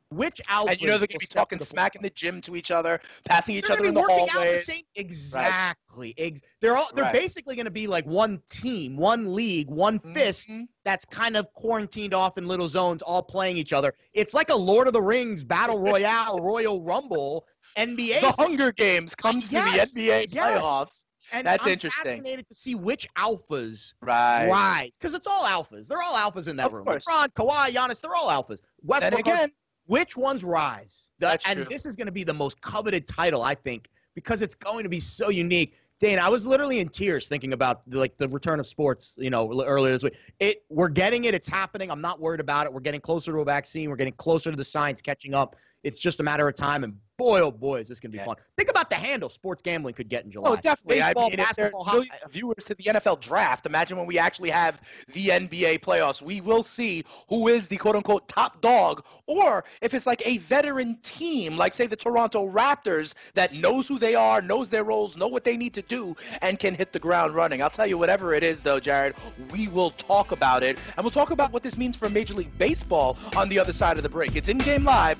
[0.10, 0.72] Which alphas?
[0.72, 2.70] And you know they're gonna be talking to the smack in the gym to each
[2.70, 4.52] other, passing each They're other in the out hallway.
[4.52, 6.14] the same exactly.
[6.18, 7.14] Ex- they're all they're Right.
[7.14, 10.64] basically going to be like one team, one league, one fist Mm-hmm.
[10.84, 13.94] that's kind of quarantined off in little zones, all playing each other.
[14.14, 18.22] It's like a Lord of the Rings battle royale, Royal Rumble, NBA.
[18.22, 20.46] The Hunger Games comes Yes, to the NBA yes.
[20.62, 21.06] playoffs.
[21.34, 22.04] And That's I'm interesting.
[22.24, 24.48] Fascinated to see which alphas Right.
[24.50, 25.88] rise because it's all alphas.
[25.88, 26.86] They're all alphas in that Of room.
[26.86, 27.06] course.
[27.06, 28.60] LeBron, Kawhi, Giannis, they're all alphas.
[28.84, 29.52] Westbrook, again-
[29.86, 31.10] which ones rise?
[31.20, 31.66] That's and true.
[31.70, 34.90] this is going to be the most coveted title, I think, because it's going to
[34.90, 35.74] be so unique.
[36.02, 39.64] Dane, I was literally in tears thinking about like the return of sports, you know,
[39.64, 40.16] earlier this week.
[40.40, 41.34] It, we're getting it.
[41.36, 41.92] It's happening.
[41.92, 42.74] I'm not worried about it.
[42.74, 43.90] We're getting closer to a vaccine.
[43.90, 45.56] We're getting closer to the science catching up.
[45.84, 46.84] It's just a matter of time.
[46.84, 48.36] And boy, oh boy, is this going to be fun.
[48.58, 50.50] Think about the handle sports gambling could get in July.
[50.50, 51.02] Oh, definitely.
[51.02, 52.10] Baseball, I mean, basketball, hockey.
[52.32, 54.82] viewers to the NFL draft, imagine when we actually have
[55.14, 56.22] the NBA playoffs.
[56.22, 60.40] We will see who is the quote unquote top dog, or if it's like a
[60.40, 65.16] veteran team, like say the Toronto Raptors, that knows who they are, knows their roles,
[65.16, 67.62] know what they need to do, and can hit the ground running.
[67.62, 69.14] I'll tell you, whatever it is, though, Jared,
[69.52, 72.58] we will talk about it, and we'll talk about what this means for Major League
[72.58, 74.36] Baseball on the other side of the break.
[74.36, 75.20] It's in game live.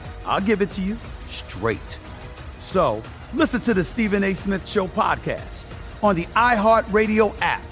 [0.25, 1.79] I'll give it to you straight.
[2.59, 3.01] So
[3.33, 4.33] listen to the Stephen A.
[4.33, 5.63] Smith Show podcast
[6.03, 7.63] on the iHeartRadio app,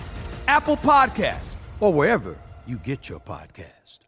[0.47, 3.99] Apple Podcasts, or wherever you get your podcast.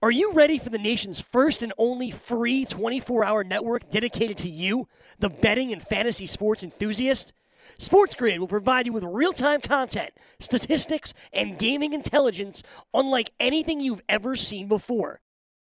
[0.00, 4.48] Are you ready for the nation's first and only free 24 hour network dedicated to
[4.48, 4.86] you,
[5.18, 7.32] the betting and fantasy sports enthusiast?
[7.78, 12.62] SportsGrid will provide you with real time content, statistics, and gaming intelligence
[12.94, 15.20] unlike anything you've ever seen before.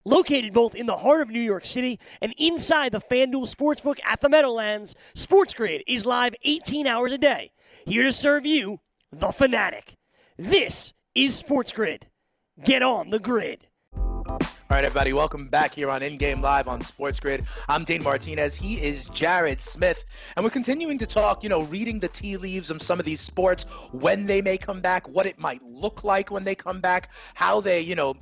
[0.08, 4.22] Located both in the heart of New York City and inside the FanDuel Sportsbook at
[4.22, 7.52] the Meadowlands, SportsGrid is live 18 hours a day,
[7.86, 8.80] here to serve you,
[9.12, 9.98] the fanatic.
[10.38, 12.04] This is SportsGrid.
[12.63, 13.67] Get on the grid.
[14.70, 17.46] All right, everybody, welcome back here on In Game Live on Sports Grid.
[17.67, 18.56] I'm Dane Martinez.
[18.56, 20.06] He is Jared Smith.
[20.38, 23.20] And we're continuing to talk, you know, reading the tea leaves of some of these
[23.20, 27.10] sports, when they may come back, what it might look like when they come back,
[27.34, 28.15] how they, you know,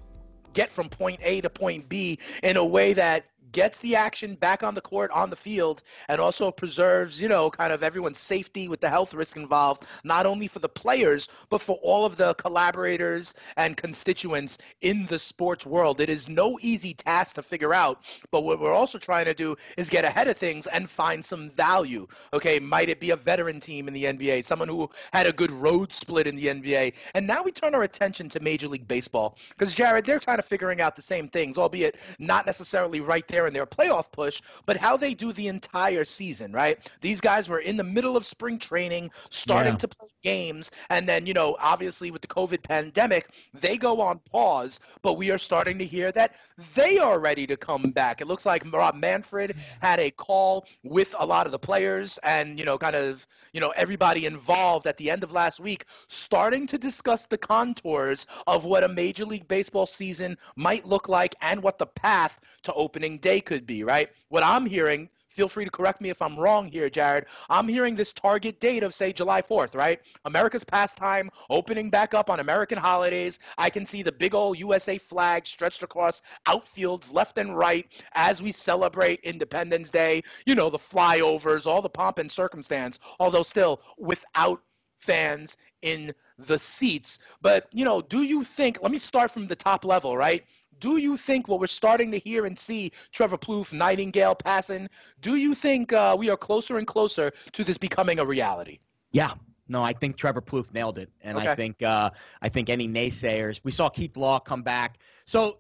[0.56, 4.64] get from point A to point B in a way that gets the action back
[4.64, 8.68] on the court, on the field, and also preserves, you know, kind of everyone's safety
[8.68, 12.34] with the health risk involved, not only for the players, but for all of the
[12.34, 16.02] collaborators and constituents in the sports world.
[16.02, 19.56] It is no easy task to figure out, but what we're also trying to do
[19.78, 22.08] is get ahead of things and find some value.
[22.34, 25.52] Okay, might it be a veteran team in the NBA, someone who had a good
[25.52, 26.94] road split in the NBA?
[27.14, 30.46] And now we turn our attention to Major League Baseball because, Jared, they're kind of
[30.46, 34.78] figuring out the same things, albeit not necessarily right there in their playoff push, but
[34.78, 36.80] how they do the entire season, right?
[37.02, 39.78] These guys were in the middle of spring training, starting Yeah.
[39.80, 44.20] to play games, and then, you know, obviously with the COVID pandemic, they go on
[44.20, 46.36] pause, but we are starting to hear that
[46.74, 48.22] they are ready to come back.
[48.22, 52.58] It looks like Rob Manfred had a call with a lot of the players and,
[52.58, 56.66] you know, kind of, you know, everybody involved at the end of last week, starting
[56.68, 61.62] to discuss the contours of what a Major League Baseball season might look like and
[61.62, 64.10] what the path to opening day could be, right?
[64.30, 67.26] What I'm hearing feel free to correct me if I'm wrong here, Jared.
[67.50, 70.00] I'm hearing this target date of, say, July 4th, right?
[70.24, 73.40] America's pastime opening back up on American holidays.
[73.58, 78.42] I can see the big old USA flag stretched across outfields left and right as
[78.42, 80.24] we celebrate Independence Day.
[80.46, 84.62] You know, the flyovers, all the pomp and circumstance, although still without
[85.00, 87.20] fans in the seats.
[87.42, 90.44] But, you know, do you think, let me start from the top level, right?
[90.80, 94.90] Do you think what we're starting to hear and see, Trevor Plouffe, Nightingale passing,
[95.22, 98.80] do you think uh, we are closer and closer to this becoming a reality?
[99.12, 99.34] Yeah.
[99.68, 103.60] No, I think Trevor Plouffe nailed it, and I think uh, I think any naysayers.
[103.64, 105.00] We saw Keith Law come back.
[105.26, 105.58] So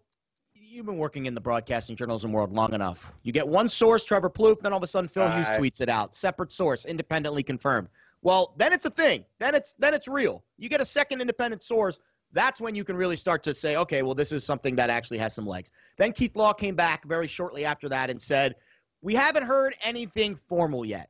[0.53, 3.11] you've been working in the broadcasting journalism world long enough.
[3.23, 5.59] You get one source, Trevor Plouffe, then all of a sudden Phil Hughes Right.
[5.59, 7.87] tweets it out, separate source, independently confirmed.
[8.21, 9.25] Well, then it's a thing.
[9.39, 10.43] Then it's then it's real.
[10.57, 11.99] You get a second independent source.
[12.35, 15.17] That's when you can really start to say, okay, well, this is something that actually
[15.19, 15.71] has some legs.
[15.97, 18.55] Then Keith Law came back very shortly after that and said,
[19.01, 21.09] we haven't heard anything formal yet.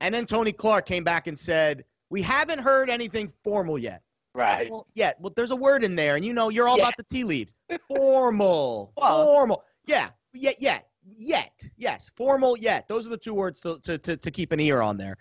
[0.00, 4.02] And then Tony Clark came back and said, we haven't heard anything formal yet.
[4.34, 4.70] Right.
[4.70, 5.12] Well, yeah.
[5.20, 6.84] Well, there's a word in there, and you know, you're all Yeah.
[6.84, 7.54] about the tea leaves.
[7.86, 8.92] Formal.
[8.96, 9.64] Well- formal.
[9.86, 10.08] Yeah.
[10.32, 10.60] Yet.
[10.60, 10.88] Yet.
[11.16, 11.68] Yet.
[11.76, 12.10] Yes.
[12.16, 12.56] Formal.
[12.56, 12.88] Yet.
[12.88, 15.16] Those are the two words to, to, to, to keep an ear on there.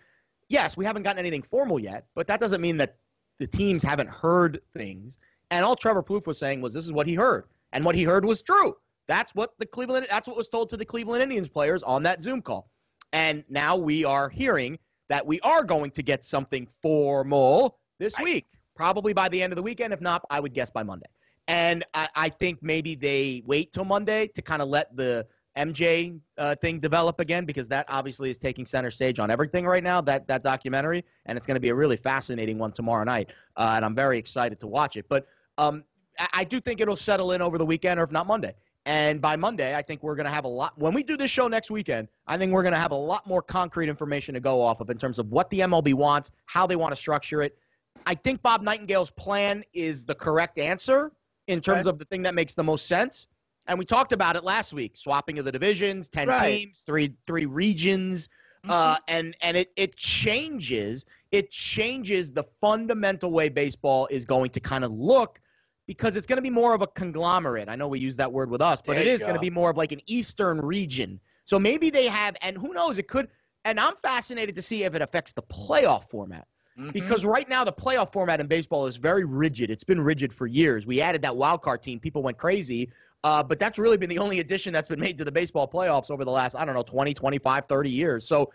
[0.49, 2.95] Yes, we haven't gotten anything formal yet, but that doesn't mean that
[3.39, 5.17] the teams haven't heard things.
[5.53, 7.43] And all Trevor Plouffe was saying was this is what he heard,
[7.73, 8.75] and what he heard was true.
[9.07, 10.07] That's what the Cleveland.
[10.09, 12.71] That's what was told to the Cleveland Indians players on that Zoom call.
[13.11, 14.79] And now we are hearing
[15.09, 19.57] that we are going to get something formal this week, probably by the end of
[19.57, 19.93] the weekend.
[19.93, 21.05] If not, I would guess by Monday.
[21.47, 26.19] And I, I think maybe they wait till Monday to kind of let the MJ
[26.39, 30.01] uh, thing develop again because that obviously is taking center stage on everything right now.
[30.01, 33.73] That that documentary, and it's going to be a really fascinating one tomorrow night, uh,
[33.75, 35.05] and I'm very excited to watch it.
[35.09, 35.27] But
[35.57, 35.83] um,
[36.19, 38.55] I, I do think it'll settle in over the weekend, or if not Monday.
[38.85, 40.77] And by Monday, I think we're going to have a lot.
[40.77, 43.25] When we do this show next weekend, I think we're going to have a lot
[43.25, 46.67] more concrete information to go off of in terms of what the MLB wants, how
[46.67, 47.57] they want to structure it.
[48.05, 51.13] I think Bob Nightingale's plan is the correct answer
[51.47, 51.89] in terms Okay.
[51.89, 53.27] of the thing that makes the most sense.
[53.67, 56.59] And we talked about it last week: swapping of the divisions, ten Right.
[56.59, 58.27] teams, three three regions,
[58.67, 64.59] uh, and and it it changes it changes the fundamental way baseball is going to
[64.59, 65.39] kind of look
[65.87, 67.69] because it's going to be more of a conglomerate.
[67.69, 69.49] I know we use that word with us, but There it is going to be
[69.49, 71.19] more of like an eastern region.
[71.45, 73.27] So maybe they have, and who knows, it could.
[73.65, 76.47] And I'm fascinated to see if it affects the playoff format.
[76.77, 76.89] Mm-hmm.
[76.89, 79.69] Because right now the playoff format in baseball is very rigid.
[79.69, 80.85] It's been rigid for years.
[80.85, 81.99] We added that wild card team.
[81.99, 82.89] People went crazy.
[83.23, 86.11] Uh, but that's really been the only addition that's been made to the baseball playoffs
[86.11, 88.27] over the last, I don't know, 20, 25, 30 years.
[88.27, 88.51] So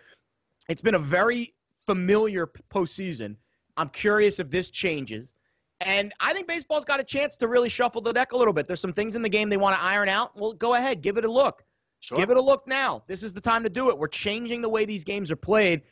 [0.68, 1.54] it's been a very
[1.86, 3.36] familiar postseason.
[3.76, 5.32] I'm curious if this changes.
[5.80, 8.66] And I think baseball's got a chance to really shuffle the deck a little bit.
[8.66, 10.36] There's some things in the game they want to iron out.
[10.36, 11.64] Well, go ahead, give it a look.
[12.00, 12.18] Sure.
[12.18, 13.02] Give it a look now.
[13.06, 13.98] This is the time to do it.
[13.98, 15.82] We're changing the way these games are played.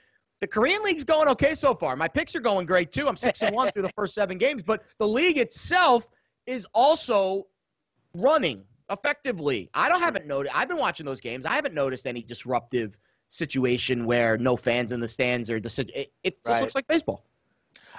[0.41, 1.97] The Korean League's going okay so far.
[1.97, 3.09] My picks are going great too.
[3.09, 6.09] I'm six and one through the first seven games, but the league itself
[6.47, 7.47] is also
[8.14, 9.70] running effectively.
[9.74, 10.55] I don't haven't noticed.
[10.57, 11.47] I've been watching those games.
[11.47, 16.12] I haven't noticed any disruptive situation where no fans in the stands or the it,
[16.22, 16.61] it just Right.
[16.61, 17.24] looks like baseball.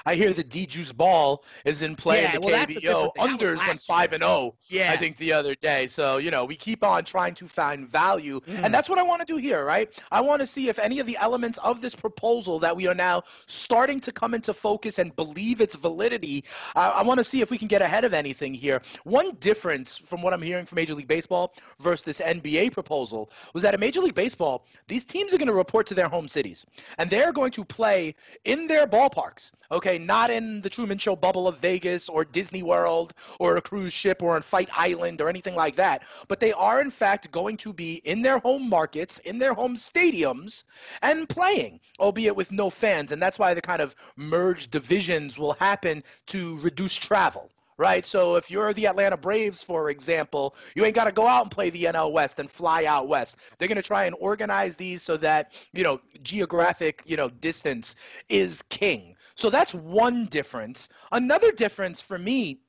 [0.05, 2.67] I hear the D-Juice ball is in play Yeah, in the well, KBO.
[2.67, 3.11] different thing.
[3.15, 4.55] That was Unders went five and zero.
[4.67, 4.91] Yeah.
[4.91, 5.87] I think the other day.
[5.87, 8.63] So you know, we keep on trying to find value, Mm.
[8.65, 9.89] and that's what I want to do here, right?
[10.11, 12.95] I want to see if any of the elements of this proposal that we are
[12.95, 16.43] now starting to come into focus and believe its validity.
[16.75, 18.81] Uh, I want to see if we can get ahead of anything here.
[19.03, 23.63] One difference from what I'm hearing from Major League Baseball versus this NBA proposal was
[23.63, 26.65] that in Major League Baseball, these teams are going to report to their home cities,
[26.97, 29.51] and they're going to play in their ballparks.
[29.71, 29.86] Okay.
[29.87, 33.93] Okay, not in the Truman Show bubble of Vegas or Disney World or a cruise
[33.93, 36.03] ship or on Fight Island or anything like that.
[36.27, 39.77] But they are, in fact, going to be in their home markets, in their home
[39.77, 40.65] stadiums,
[41.01, 43.13] and playing, albeit with no fans.
[43.13, 48.05] And that's why the kind of merged divisions will happen to reduce travel right?
[48.05, 51.51] So if you're the Atlanta Braves, for example, you ain't got to go out and
[51.51, 53.37] play the NL West and fly out west.
[53.57, 57.95] They're going to try and organize these so that, you know, geographic, you know, distance
[58.29, 59.15] is king.
[59.37, 60.89] So that's one difference.
[61.11, 62.59] Another difference for me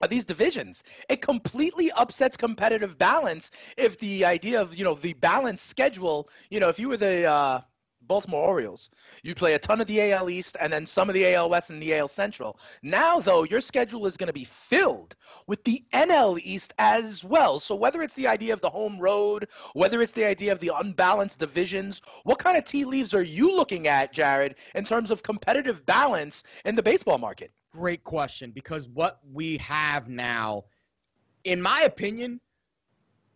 [0.00, 0.82] are these divisions.
[1.08, 6.58] It completely upsets competitive balance if the idea of, you know, the balanced schedule, you
[6.58, 7.60] know, if you were the uh
[8.06, 8.90] Baltimore Orioles.
[9.22, 11.70] You play a ton of the AL East and then some of the AL West
[11.70, 12.58] and the AL Central.
[12.82, 15.14] Now, though, your schedule is going to be filled
[15.46, 17.60] with the NL East as well.
[17.60, 20.72] So, whether it's the idea of the home road, whether it's the idea of the
[20.74, 25.22] unbalanced divisions, what kind of tea leaves are you looking at, Jared, in terms of
[25.22, 27.50] competitive balance in the baseball market?
[27.72, 30.64] Great question because what we have now,
[31.44, 32.40] in my opinion,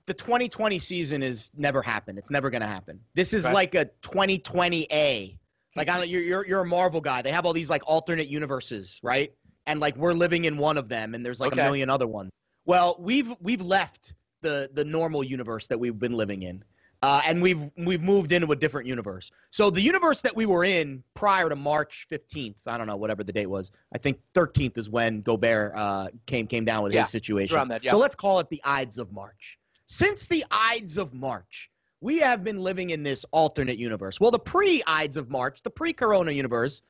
[0.07, 2.19] the 2020 season is never happened.
[2.19, 3.01] It's never going to happen.
[3.15, 3.55] This is right.
[3.55, 5.39] like a 2020A.
[5.75, 7.21] Like I don't, you're, you're you're a Marvel guy.
[7.21, 9.33] They have all these like alternate universes, right?
[9.67, 11.61] And like we're living in one of them, and there's like okay.
[11.61, 12.31] a million other ones.
[12.65, 16.65] Well, we've we've left the the normal universe that we've been living in,
[17.03, 19.31] uh, and we've we've moved into a different universe.
[19.51, 23.23] So the universe that we were in prior to March 15th, I don't know whatever
[23.23, 23.71] the date was.
[23.95, 27.69] I think 13th is when Gobert uh, came came down with yeah, his situation.
[27.69, 27.91] That, yeah.
[27.91, 29.59] So let's call it the Ides of March.
[29.87, 31.70] Since the Ides of March,
[32.01, 34.20] we have been living in this alternate universe.
[34.20, 36.82] Well, the pre Ides of March, the pre Corona universe,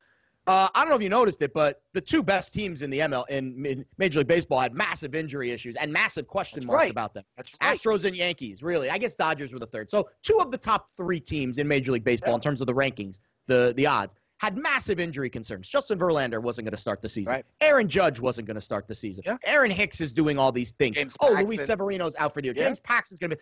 [0.47, 2.99] uh, I don't know if you noticed it, but the two best teams in the
[2.99, 6.91] ML in Major League Baseball had massive injury issues and massive question That's marks right.
[6.91, 7.25] about them.
[7.35, 7.77] That's right.
[7.77, 8.89] Astros and Yankees, really.
[8.89, 9.91] I guess Dodgers were the third.
[9.91, 12.35] So two of the top three teams in Major League Baseball Yeah.
[12.35, 15.67] in terms of the rankings, the the odds, had massive injury concerns.
[15.67, 17.33] Justin Verlander wasn't going to start the season.
[17.33, 17.45] Right.
[17.61, 19.23] Aaron Judge wasn't going to start the season.
[19.25, 19.37] Yeah.
[19.43, 20.95] Aaron Hicks is doing all these things.
[20.95, 21.47] James oh, Paxton.
[21.47, 22.53] Luis Severino's out for the year.
[22.55, 22.67] Yeah.
[22.67, 23.41] James Paxton's going to be.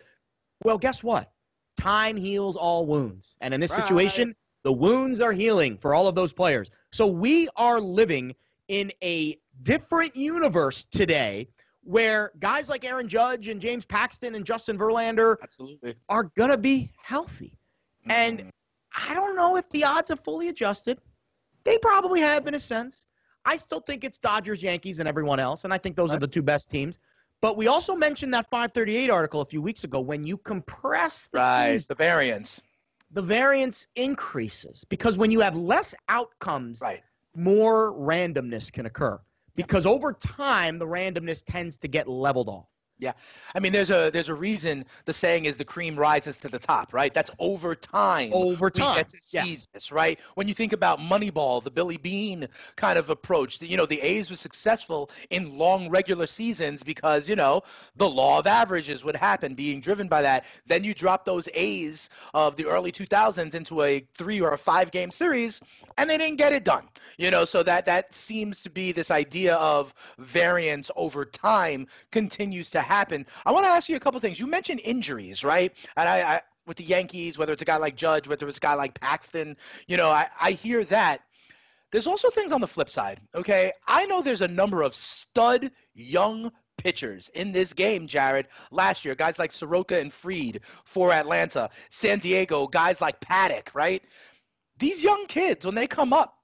[0.64, 1.30] Well, guess what?
[1.78, 3.36] Time heals all wounds.
[3.42, 3.82] And in this Right.
[3.82, 4.34] situation,
[4.64, 6.70] the wounds are healing for all of those players.
[6.92, 8.34] So we are living
[8.68, 11.48] in a different universe today
[11.82, 15.94] where guys like Aaron Judge and James Paxton and Justin Verlander Absolutely.
[16.08, 17.58] are going to be healthy.
[18.08, 18.50] And.
[18.96, 20.98] I don't know if the odds have fully adjusted.
[21.64, 23.06] They probably have in a sense.
[23.44, 26.26] I still think it's Dodgers, Yankees, and everyone else, and I think those are the
[26.26, 26.98] two best teams.
[27.40, 30.00] But we also mentioned that 538 article a few weeks ago.
[30.00, 32.62] When you compress the right, season, the variance.
[33.12, 37.02] the variance increases because when you have less outcomes, Right.
[37.36, 39.20] more randomness can occur.
[39.54, 42.66] Because over time, the randomness tends to get leveled off.
[42.98, 43.12] Yeah,
[43.54, 46.58] I mean, there's a there's a reason the saying is the cream rises to the
[46.58, 47.12] top, right?
[47.12, 48.30] That's over time.
[48.32, 49.44] Over We time, get to yeah.
[49.74, 50.18] this, right?
[50.34, 54.30] When you think about Moneyball, the Billy Beane kind of approach, you know, the A's
[54.30, 57.62] were successful in long regular seasons because you know
[57.96, 60.46] the law of averages would happen, being driven by that.
[60.66, 64.90] Then you drop those A's of the early 2000s into a three or a five
[64.90, 65.60] game series,
[65.98, 66.88] and they didn't get it done.
[67.18, 72.70] You know, so that that seems to be this idea of variance over time continues
[72.70, 73.26] to happen.
[73.44, 74.40] I want to ask you a couple things.
[74.40, 75.72] You mentioned injuries, right?
[75.96, 78.60] And I, I with the Yankees, whether it's a guy like Judge, whether it's a
[78.60, 79.56] guy like Paxton,
[79.86, 81.22] you know, I, I hear that.
[81.92, 83.72] There's also things on the flip side, okay?
[83.86, 89.14] I know there's a number of stud young pitchers in this game, Jared, last year.
[89.14, 94.02] Guys like Soroka and Fried for Atlanta, San Diego, guys like Paddack, right?
[94.78, 96.36] These young kids, when they come up,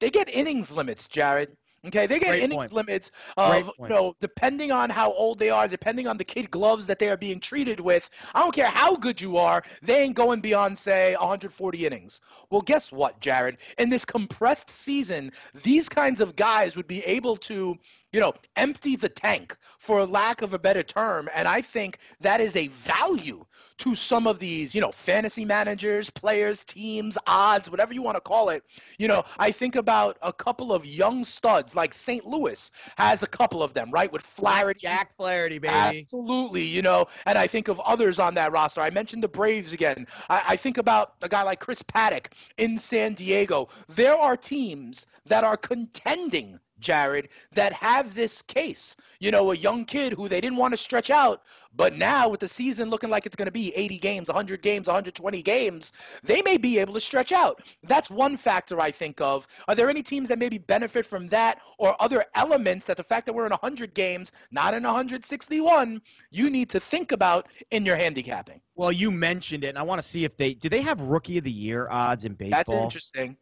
[0.00, 1.56] they get innings limits, Jared.
[1.86, 2.72] Okay, they get Great innings point.
[2.72, 6.86] limits of you know depending on how old they are, depending on the kid gloves
[6.86, 8.10] that they are being treated with.
[8.34, 12.20] I don't care how good you are, they ain't going beyond say 140 innings.
[12.50, 13.58] Well, guess what, Jared?
[13.78, 15.32] In this compressed season,
[15.62, 17.76] these kinds of guys would be able to,
[18.16, 22.40] you know, empty the tank for lack of a better term, and I think that
[22.40, 23.44] is a value
[23.76, 28.22] to some of these, you know, fantasy managers, players, teams, odds, whatever you want to
[28.22, 28.64] call it.
[28.96, 32.24] You know, I think about a couple of young studs like St.
[32.24, 34.10] Louis has a couple of them, right?
[34.10, 35.74] With Flaherty, Jack Flaherty, baby.
[35.74, 38.80] Absolutely, you know, and I think of others on that roster.
[38.80, 40.06] I mentioned the Braves again.
[40.30, 43.68] I, I think about a guy like Chris Paddack in San Diego.
[43.88, 48.96] There are teams that are contending, Jared, that have this case.
[49.18, 51.42] You know, a young kid who they didn't want to stretch out,
[51.74, 54.86] but now with the season looking like it's going to be 80 games, 100 games,
[54.86, 57.62] 120 games, they may be able to stretch out.
[57.82, 59.46] That's one factor I think of.
[59.68, 63.26] Are there any teams that maybe benefit from that or other elements that the fact
[63.26, 66.00] that we're in 100 games, not in 161,
[66.30, 68.60] you need to think about in your handicapping?
[68.74, 71.38] Well, you mentioned it, and I want to see if they do they have Rookie
[71.38, 72.58] of the Year odds in baseball.
[72.58, 73.36] That's interesting.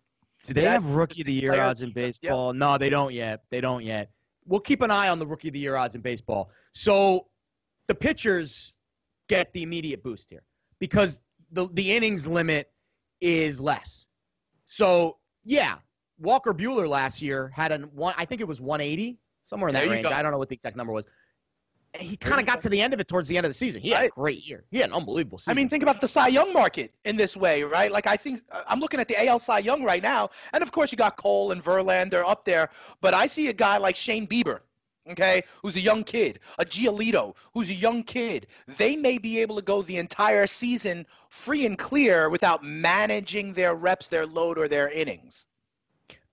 [0.47, 2.31] Do they That's have rookie of the year odds in defense, yep.
[2.31, 2.53] baseball?
[2.53, 3.45] No, they don't yet.
[3.51, 4.11] They don't yet.
[4.47, 6.51] We'll keep an eye on the rookie of the year odds in baseball.
[6.73, 7.29] So
[7.89, 8.73] the pitchers
[9.29, 10.43] get the immediate boost here
[10.79, 11.21] because
[11.53, 12.71] the the innings limit
[13.21, 14.07] is less.
[14.67, 15.77] So yeah,
[16.19, 18.15] Walker Buehler last year had an one.
[18.19, 20.07] I think it was 180 somewhere in There that range.
[20.07, 20.13] go.
[20.13, 21.07] I don't know what the exact number was.
[21.99, 23.81] He kind of got to the end of it towards the end of the season.
[23.81, 24.65] He had a great year.
[24.71, 25.53] He had an unbelievable season.
[25.53, 27.93] I mean, think about the Cy Young market in this way, right?
[27.93, 30.73] Like, I think uh, I'm looking at the AL Cy Young right now, and of
[30.73, 32.71] course, you got Cole and Verlander up there,
[33.01, 34.61] but I see a guy like Shane Bieber,
[35.09, 38.49] okay, who's a young kid, a Giolito, who's a young kid.
[38.67, 43.75] They may be able to go the entire season free and clear without managing their
[43.75, 45.47] reps, their load, or their innings.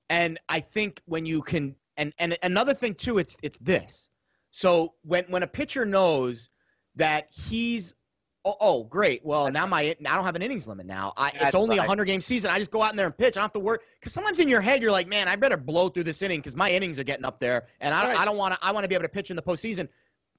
[0.10, 4.10] And I think when you can, and and another thing too, it's it's this.
[4.52, 6.50] So when when a pitcher knows
[6.98, 7.96] that he's,
[8.44, 11.14] oh, oh great, well now my I don't have an innings limit now.
[11.16, 12.52] I, it's only a hundred game season.
[12.52, 13.38] I just go out in there and pitch.
[13.38, 15.58] I don't have to worry because sometimes in your head you're like, man, I better
[15.58, 18.20] blow through this inning because my innings are getting up there, and I, Right.
[18.20, 18.60] I don't want to.
[18.62, 19.88] I want to be able to pitch in the postseason.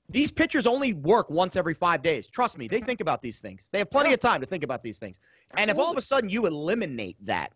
[0.09, 2.27] These pitchers only work once every five days.
[2.27, 2.87] Trust me, they mm-hmm.
[2.87, 3.69] think about these things.
[3.73, 5.21] They have plenty of time to think about these things.
[5.57, 7.53] And if all of a sudden you eliminate that,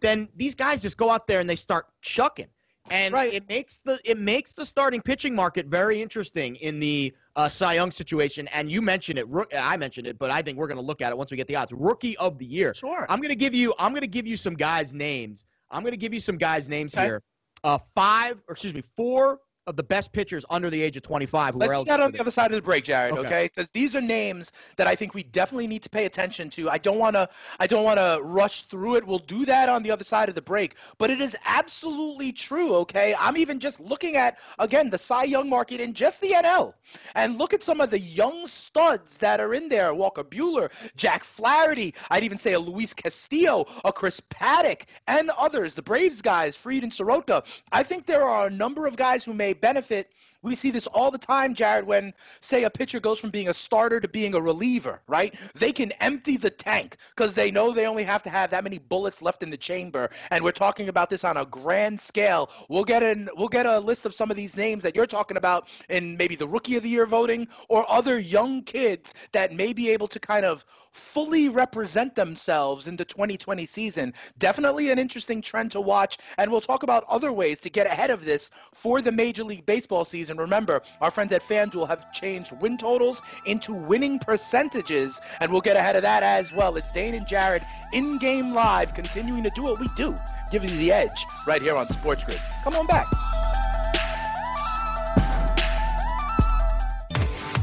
[0.00, 2.46] then these guys just go out there and they start chucking.
[2.90, 3.32] And Right.
[3.32, 7.74] it makes the it makes the starting pitching market very interesting in the uh, Cy
[7.74, 8.46] Young situation.
[8.48, 9.26] And you mentioned it,
[9.56, 11.48] I mentioned it, but I think we're going to look at it once we get
[11.48, 11.72] the odds.
[11.72, 12.74] Rookie of the year.
[12.74, 13.06] Sure.
[13.08, 15.46] I'm going to give you I'm going to give you some guys' names.
[15.70, 17.06] I'm going to give you some guys' names Okay.
[17.06, 17.22] here.
[17.64, 21.54] Uh, five or excuse me, four of the best pitchers under the age of 25
[21.54, 21.96] who Let's are eligible.
[21.96, 23.12] that on the other side of the break, Jared.
[23.12, 23.26] Okay.
[23.26, 26.70] Okay, because these are names that I think we definitely need to pay attention to.
[26.70, 27.28] I don't want to.
[27.58, 29.06] I don't want to rush through it.
[29.06, 30.76] We'll do that on the other side of the break.
[30.98, 32.74] But it is absolutely true.
[32.76, 36.74] Okay, I'm even just looking at again the Cy Young market in just the NL,
[37.14, 41.24] and look at some of the young studs that are in there: Walker Buehler, Jack
[41.24, 41.94] Flaherty.
[42.10, 45.74] I'd even say a Luis Castillo, a Chris Paddack, and others.
[45.74, 47.42] The Braves guys, Fried and Soroka.
[47.72, 50.12] I think there are a number of guys who may benefit.
[50.46, 53.54] We see this all the time, Jared, when, say, a pitcher goes from being a
[53.54, 55.34] starter to being a reliever, right?
[55.54, 58.78] They can empty the tank because they know they only have to have that many
[58.78, 60.08] bullets left in the chamber.
[60.30, 62.48] And we're talking about this on a grand scale.
[62.68, 65.36] We'll get in, we'll get a list of some of these names that you're talking
[65.36, 69.72] about in maybe the rookie of the year voting or other young kids that may
[69.72, 70.64] be able to kind of
[70.96, 74.14] fully represent themselves in the 2020 season.
[74.38, 76.18] Definitely an interesting trend to watch.
[76.38, 79.66] And we'll talk about other ways to get ahead of this for the Major League
[79.66, 80.35] Baseball season.
[80.36, 85.76] Remember, our friends at FanDuel have changed win totals into winning percentages, and we'll get
[85.76, 86.76] ahead of that as well.
[86.76, 87.62] It's Dane and Jared
[87.92, 90.14] in game live, continuing to do what we do,
[90.50, 92.40] giving you the edge right here on Sports Grid.
[92.64, 93.06] Come on back.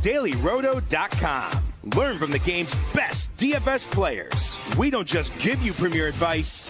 [0.01, 1.63] DailyRoto.com.
[1.95, 4.57] Learn from the game's best DFS players.
[4.78, 6.69] We don't just give you premier advice,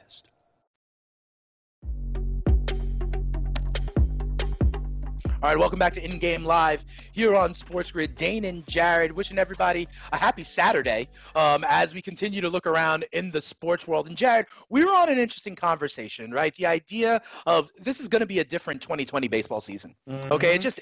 [5.43, 8.13] All right, welcome back to In Game Live here on Sports Grid.
[8.13, 13.05] Dane and Jared wishing everybody a happy Saturday um, as we continue to look around
[13.11, 14.05] in the sports world.
[14.05, 16.53] And Jared, we were on an interesting conversation, right?
[16.53, 19.95] The idea of this is going to be a different 2020 baseball season.
[20.07, 20.31] Mm-hmm.
[20.31, 20.79] Okay, it just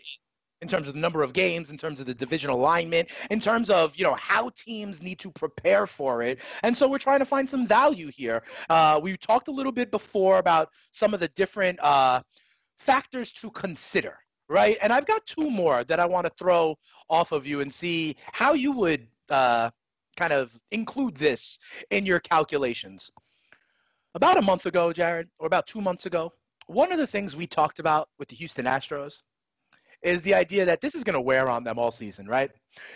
[0.61, 3.69] in terms of the number of games, in terms of the division alignment, in terms
[3.69, 6.39] of you know how teams need to prepare for it.
[6.63, 8.43] And so we're trying to find some value here.
[8.69, 12.21] Uh, we talked a little bit before about some of the different uh,
[12.77, 14.17] factors to consider
[14.49, 14.77] right?
[14.81, 16.75] And I've got two more that I want to throw
[17.09, 19.69] off of you and see how you would uh,
[20.17, 21.59] kind of include this
[21.91, 23.09] in your calculations.
[24.15, 26.33] About a month ago, Jared, or about two months ago,
[26.65, 29.21] one of the things we talked about with the Houston Astros
[30.01, 32.51] is the idea that this is going to wear on them all season, right?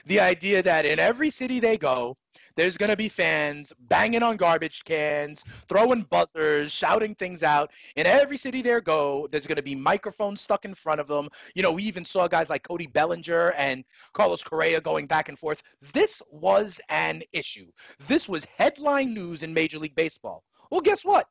[0.05, 2.17] The idea that in every city they go,
[2.55, 7.71] there's going to be fans banging on garbage cans, throwing buzzers, shouting things out.
[7.95, 11.29] In every city they go, there's going to be microphones stuck in front of them.
[11.55, 13.83] You know, we even saw guys like Cody Bellinger and
[14.13, 15.63] Carlos Correa going back and forth.
[15.93, 17.67] This was an issue.
[18.07, 20.43] This was headline news in Major League Baseball.
[20.69, 21.27] Well, guess what?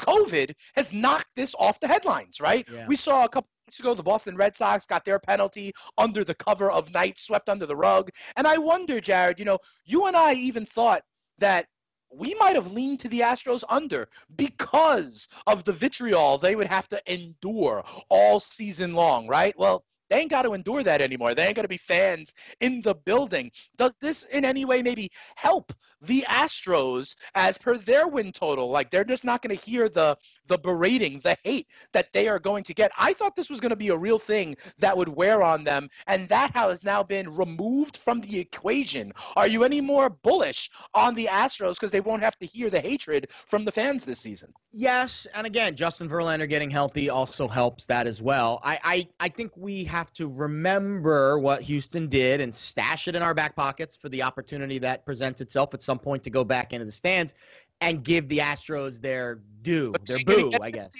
[0.00, 2.66] COVID has knocked this off the headlines, right?
[2.72, 2.86] Yeah.
[2.86, 6.34] We saw a couple weeks ago, the Boston Red Sox got their penalty under the
[6.34, 8.10] cover of night, swept under the rug.
[8.34, 11.02] And I wonder, Jared, you know, you and I even thought
[11.38, 11.66] that
[12.12, 16.88] we might have leaned to the Astros under because of the vitriol they would have
[16.88, 19.56] to endure all season long, right?
[19.56, 21.34] Well, they ain't got to endure that anymore.
[21.34, 23.50] They ain't got to be fans in the building.
[23.76, 28.68] Does this in any way maybe help the Astros as per their win total?
[28.68, 30.16] Like they're just not going to hear the
[30.48, 32.90] the berating, the hate that they are going to get.
[32.98, 35.88] I thought this was going to be a real thing that would wear on them,
[36.08, 39.12] and that has now been removed from the equation.
[39.36, 42.80] Are you any more bullish on the Astros because they won't have to hear the
[42.80, 44.52] hatred from the fans this season?
[44.72, 48.60] Yes, and again, Justin Verlander getting healthy also helps that as well.
[48.64, 53.14] I I, I think we have have to remember what Houston did and stash it
[53.14, 56.42] in our back pockets for the opportunity that presents itself at some point to go
[56.42, 57.34] back into the stands
[57.82, 60.92] and give the Astros their due, their boo, I guess.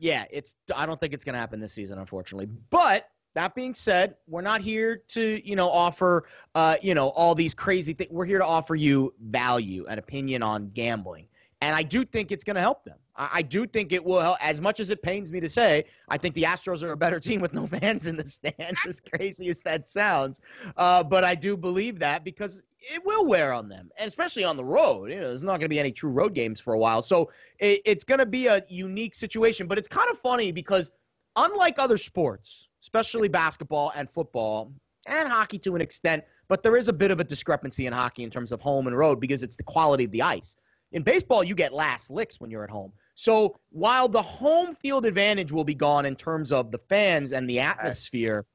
[0.00, 0.56] Yeah, it's.
[0.74, 2.48] I don't think it's going to happen this season, unfortunately.
[2.70, 7.34] But that being said, we're not here to, you know, offer, uh, you know, all
[7.34, 8.10] these crazy things.
[8.10, 11.26] We're here to offer you value and opinion on gambling.
[11.60, 12.96] And I do think it's going to help them.
[13.18, 14.38] I, do think it will help.
[14.40, 17.18] As much as it pains me to say, I think the Astros are a better
[17.28, 20.40] team with no fans in the stands, as crazy as that sounds.
[20.76, 24.56] Uh, but I do believe that because it will wear on them, and especially on
[24.56, 25.10] the road.
[25.10, 27.02] You know, there's not going to be any true road games for a while.
[27.02, 29.66] So it, it's going to be a unique situation.
[29.66, 30.92] But it's kind of funny because,
[31.34, 34.72] unlike other sports, especially basketball and football,
[35.06, 38.22] and hockey to an extent, but there is a bit of a discrepancy in hockey
[38.22, 40.56] in terms of home and road because it's the quality of the ice.
[40.92, 42.92] In baseball, you get last licks when you're at home.
[43.20, 47.50] So while the home field advantage will be gone in terms of the fans and
[47.50, 48.46] the atmosphere,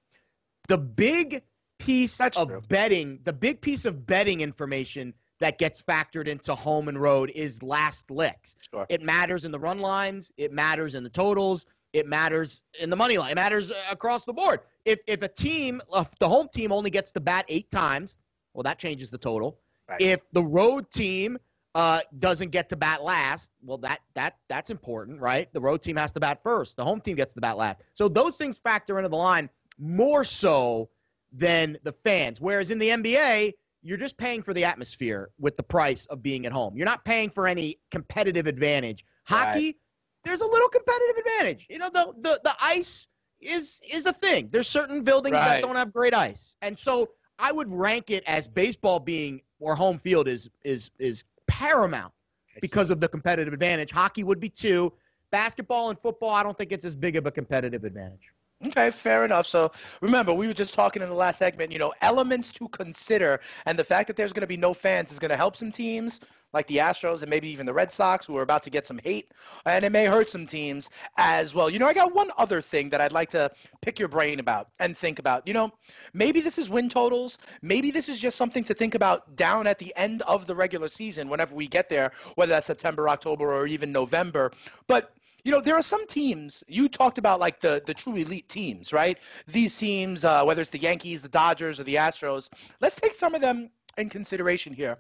[0.70, 1.44] the big
[1.80, 2.62] piece That's of true.
[2.70, 7.62] betting, the big piece of betting information that gets factored into home and road is
[7.62, 8.56] last licks.
[8.72, 8.86] Sure.
[8.88, 12.96] It matters in the run lines, it matters in the totals, it matters in the
[12.96, 14.62] money line, it matters uh, across the board.
[14.86, 18.18] If if a team, if the home team only gets to bat eight times,
[18.54, 19.60] well, that changes the total.
[19.90, 20.00] Right.
[20.00, 21.38] If the road team
[21.76, 25.52] uh, doesn't get to bat last, well, that that that's important, right?
[25.54, 26.78] The road team has to bat first.
[26.78, 27.80] The home team gets to bat last.
[27.94, 29.50] So those things factor into the line
[29.80, 30.90] more so
[31.32, 32.40] than the fans.
[32.40, 36.46] Whereas in the NBA, you're just paying for the atmosphere with the price of being
[36.46, 36.78] at home.
[36.78, 39.04] You're not paying for any competitive advantage.
[39.26, 39.76] Hockey, right.
[40.24, 41.66] there's a little competitive advantage.
[41.70, 43.08] You know, the the the ice
[43.42, 44.50] is is a thing.
[44.52, 45.56] There's certain buildings right.
[45.56, 47.10] that don't have great ice, and so
[47.40, 52.14] I would rank it as baseball being or home field is is is paramount
[52.62, 53.92] because of the competitive advantage.
[53.92, 54.94] Hockey would be two.
[55.32, 58.32] Basketball and football, I don't think it's as big of a competitive advantage.
[58.68, 59.46] Okay, fair enough.
[59.46, 59.72] So
[60.02, 63.42] remember, we were just talking in the last segment, you know, elements to consider.
[63.66, 65.72] And the fact that there's going to be no fans is going to help some
[65.72, 66.22] teams.
[66.54, 69.00] Like the Astros and maybe even the Red Sox, who are about to get some
[69.04, 69.32] hate,
[69.66, 71.70] and it may hurt some teams as well.
[71.70, 73.52] You know, I got one other thing that I'd like to
[73.82, 75.48] pick your brain about and think about.
[75.48, 75.72] You know,
[76.14, 77.38] maybe this is win totals.
[77.62, 80.88] Maybe this is just something to think about down at the end of the regular
[80.90, 84.52] season, whenever we get there, whether that's September, October, or even November.
[84.88, 88.48] But you know, there are some teams you talked about, like the the true elite
[88.48, 89.18] teams, right?
[89.48, 92.50] These teams, uh, whether it's the Yankees, the Dodgers, or the Astros.
[92.80, 94.98] Let's take some of them in consideration here.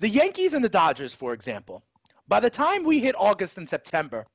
[0.00, 1.84] The Yankees and the Dodgers, for example,
[2.26, 4.26] by the time we hit August and September,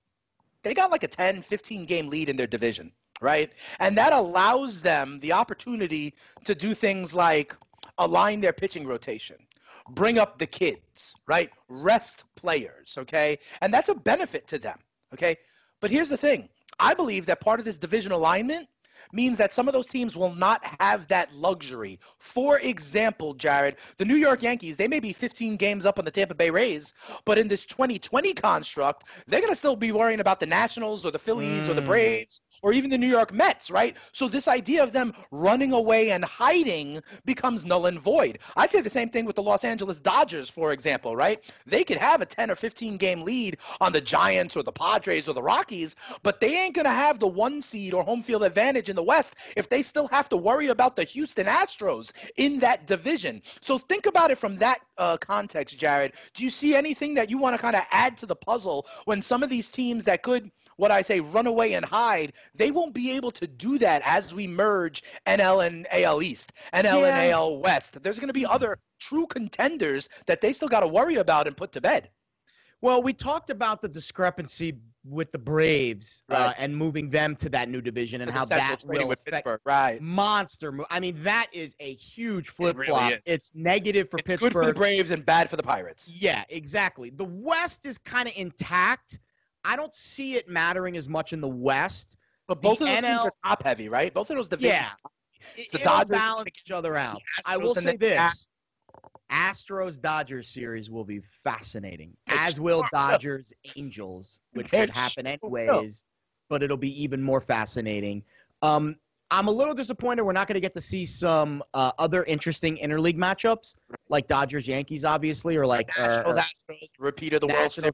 [0.62, 3.52] they got like a 10, 15 game lead in their division, right?
[3.80, 6.14] And that allows them the opportunity
[6.44, 7.56] to do things like
[7.98, 9.38] align their pitching rotation,
[9.90, 11.50] bring up the kids, right?
[11.68, 13.40] Rest players, okay?
[13.62, 14.78] And that's a benefit to them,
[15.16, 15.36] okay?
[15.82, 16.48] But here's the thing
[16.80, 18.68] I believe that part of this division alignment
[19.12, 22.00] means that some of those teams will not have that luxury.
[22.18, 26.12] For example, Jared, the New York Yankees, they may be 15 games up on the
[26.12, 26.94] Tampa Bay Rays,
[27.26, 31.12] but in this 2020 construct, they're going to still be worrying about the Nationals or
[31.12, 31.70] the Phillies mm.
[31.70, 33.96] or the Braves or even the New York Mets, right?
[34.12, 38.40] So this idea of them running away and hiding becomes null and void.
[38.58, 41.44] I'd say the same thing with the Los Angeles Dodgers, for example, right?
[41.68, 45.30] They could have a 10 or 15 game lead on the Giants or the Padres
[45.30, 48.44] or the Rockies, but they ain't going to have the one seed or home field
[48.44, 52.58] advantage in the West if they still have to worry about the Houston Astros in
[52.62, 53.44] that division.
[53.62, 56.14] So think about it from that uh, context, Jared.
[56.34, 59.22] Do you see anything that you want to kind of add to the puzzle when
[59.22, 62.94] some of these teams that could– what I say, run away and hide, they won't
[62.94, 67.18] be able to do that as we merge NL and AL East, NL yeah.
[67.18, 68.02] and AL West.
[68.02, 71.56] There's going to be other true contenders that they still got to worry about and
[71.56, 72.10] put to bed.
[72.82, 76.46] Well, we talked about the discrepancy with the Braves uh, right.
[76.48, 79.62] uh, and moving them to that new division and how that will affect Pittsburgh.
[79.66, 80.86] right monster move.
[80.90, 83.10] I mean, that is a huge flip it flop.
[83.10, 84.54] Really it's negative for it's Pittsburgh.
[84.54, 86.12] Good for the Braves and bad for the Pirates.
[86.14, 87.10] Yeah, exactly.
[87.10, 89.20] The West is kind of intact.
[89.66, 92.16] I don't see it mattering as much in the West.
[92.48, 94.14] But both the of those NL, teams are top heavy, right?
[94.14, 94.74] Both of those divisions.
[94.74, 94.92] Yeah,
[95.58, 97.20] it's the Dodgers balance each other out.
[97.46, 98.48] I will say this:
[99.32, 106.04] Astros Dodgers series will be fascinating, as will Dodgers Angels, which would happen anyways.
[106.48, 108.24] But it'll be even more fascinating.
[108.62, 108.98] Um,
[109.32, 112.78] I'm a little disappointed we're not going to get to see some uh, other interesting
[112.78, 113.76] interleague matchups,
[114.08, 116.36] like Dodgers Yankees, obviously, or like uh, or,
[117.00, 117.94] repeat of the World Series,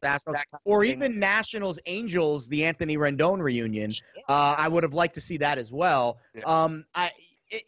[0.66, 3.92] or even Nationals Angels, the Anthony Rendon reunion.
[4.28, 6.18] Uh, I would have liked to see that as well.
[6.46, 7.12] Um, I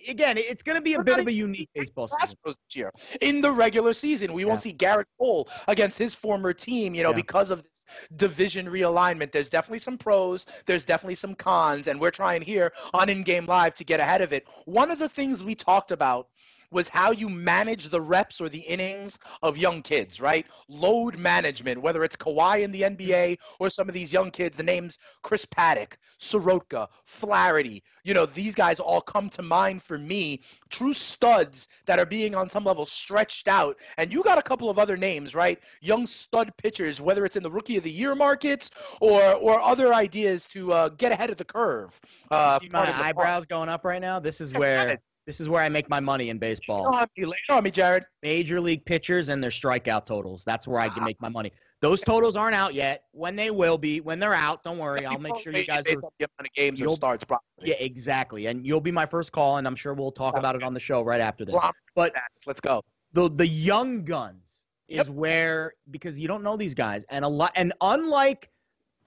[0.07, 2.91] again, it's going to be a bit of a unique baseball season this year.
[3.21, 4.49] In the regular season, we yeah.
[4.49, 7.15] won't see Gerrit Cole against his former team, you know, yeah.
[7.15, 9.31] because of this division realignment.
[9.31, 13.45] There's definitely some pros, there's definitely some cons, and we're trying here on In Game
[13.45, 14.47] Live to get ahead of it.
[14.65, 16.27] One of the things we talked about
[16.73, 20.45] was how you manage the reps or the innings of young kids, right?
[20.67, 24.63] Load management, whether it's Kawhi in the NBA or some of these young kids, the
[24.63, 30.41] names Chris Paddack, Soroka, Flaherty, you know, these guys all come to mind for me.
[30.69, 33.77] True studs that are being on some level stretched out.
[33.97, 35.59] And you got a couple of other names, right?
[35.81, 39.93] Young stud pitchers, whether it's in the rookie of the year markets or or other
[39.93, 41.99] ideas to uh, get ahead of the curve.
[42.29, 44.19] Uh, see my eyebrows going up right now.
[44.19, 46.89] This is where this is where I make my money in baseball.
[46.93, 48.03] Oh, lay on me, Jared.
[48.21, 50.43] Major league pitchers and their strikeout totals.
[50.45, 51.51] That's where I can make my money.
[51.79, 53.03] Those totals aren't out yet.
[53.11, 55.05] When they will be, when they're out, don't worry.
[55.05, 56.01] I'll make sure you guys are.
[56.19, 57.25] The games or starts.
[57.61, 58.45] Yeah, exactly.
[58.45, 60.79] And you'll be my first call, and I'm sure we'll talk about it on the
[60.79, 61.55] show right after this.
[61.95, 62.13] But
[62.45, 62.81] let's go.
[63.11, 65.09] The the young guns is yep.
[65.09, 68.49] where because you don't know these guys, and a lot, and unlike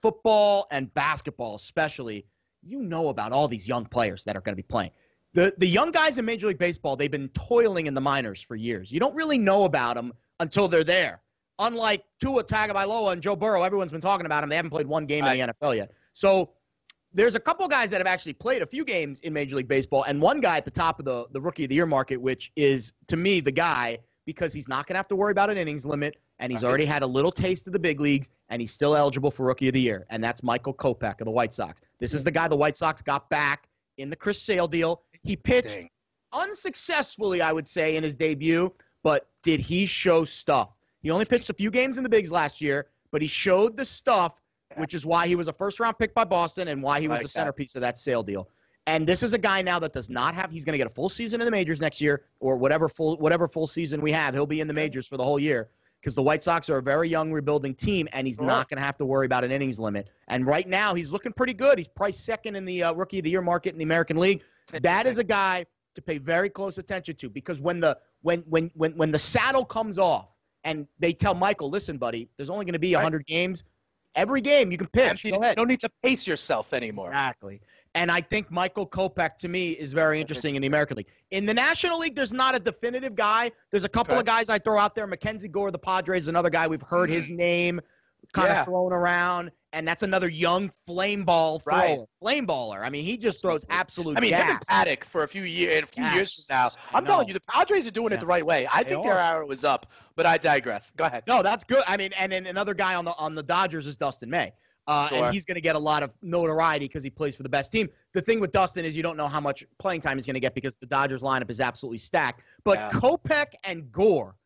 [0.01, 2.27] football and basketball, especially,
[2.61, 4.91] you know about all these young players that are going to be playing
[5.33, 8.55] the the young guys in Major League Baseball, they've been toiling in the minors for
[8.55, 8.91] years.
[8.91, 11.21] You don't really know about them until they're there.
[11.59, 14.49] Unlike Tua Tagovailoa and Joe Burrow, everyone's been talking about them.
[14.49, 15.91] They haven't played one game in the NFL yet.
[16.13, 16.51] So
[17.13, 20.03] there's a couple guys that have actually played a few games in Major League Baseball,
[20.03, 22.51] and one guy at the top of the the Rookie of the Year market, which
[22.55, 25.57] is to me the guy because he's not going to have to worry about an
[25.57, 28.73] innings limit, and he's already had a little taste of the big leagues, and he's
[28.73, 31.81] still eligible for Rookie of the Year, and that's Michael Kopech of the White Sox.
[31.99, 35.01] This is the guy the White Sox got back in the Chris Sale deal.
[35.27, 35.89] He pitched
[36.33, 38.73] unsuccessfully, I would say, in his debut,
[39.03, 40.75] but did he show stuff?
[41.01, 43.85] He only pitched a few games in the bigs last year, but he showed the
[43.85, 44.41] stuff,
[44.77, 47.17] which is why he was a first round pick by Boston and why he was
[47.17, 47.79] like the centerpiece that.
[47.79, 48.49] of that sale deal.
[48.87, 50.49] And this is a guy now that does not have.
[50.49, 53.17] He's going to get a full season in the majors next year, or whatever full
[53.17, 54.33] whatever full season we have.
[54.33, 55.69] He'll be in the majors for the whole year
[56.01, 58.83] because the White Sox are a very young rebuilding team, and he's not going to
[58.83, 60.09] have to worry about an innings limit.
[60.27, 61.77] And right now, he's looking pretty good.
[61.77, 64.43] He's priced second in the uh, Rookie of the Year market in the American League.
[64.81, 68.69] That is a guy to pay very close attention to because when the when when
[68.75, 70.27] when when the saddle comes off
[70.63, 73.63] and they tell Michael, listen, buddy, there's only going to be 100 games.
[74.15, 75.25] Every game you can pitch.
[75.25, 75.57] Ahead.
[75.57, 77.09] No need to pace yourself anymore.
[77.09, 77.61] Exactly.
[77.93, 81.07] And I think Michael Kopech to me is very interesting in the American League.
[81.31, 83.51] In the National League, there's not a definitive guy.
[83.71, 84.19] There's a couple Okay.
[84.19, 85.07] of guys I throw out there.
[85.07, 87.35] MacKenzie Gore, the Padres, another guy we've heard his mm.
[87.35, 87.81] name
[88.37, 88.59] kind Yeah.
[88.61, 91.99] of thrown around, and that's another young flame ball thrower, Right.
[92.19, 92.81] flame baller.
[92.85, 94.63] I mean, he just throws absolute I mean, him and gas.
[94.85, 96.69] Paddack for a few years, a few years from now.
[96.93, 98.17] I'm telling you, the Padres are doing Yeah.
[98.17, 98.67] it the right way.
[98.71, 100.91] I They think their hour was up, but I digress.
[100.91, 101.23] Go ahead.
[101.27, 101.83] No, that's good.
[101.87, 104.53] I mean, and then another guy on the on the Dodgers is Dustin May.
[104.87, 105.25] Uh, Sure.
[105.25, 107.73] And he's going to get a lot of notoriety because he plays for the best
[107.73, 107.89] team.
[108.13, 110.39] The thing with Dustin is you don't know how much playing time he's going to
[110.39, 112.41] get because the Dodgers lineup is absolutely stacked.
[112.63, 112.91] But Yeah.
[112.91, 114.37] Kopech and Gore,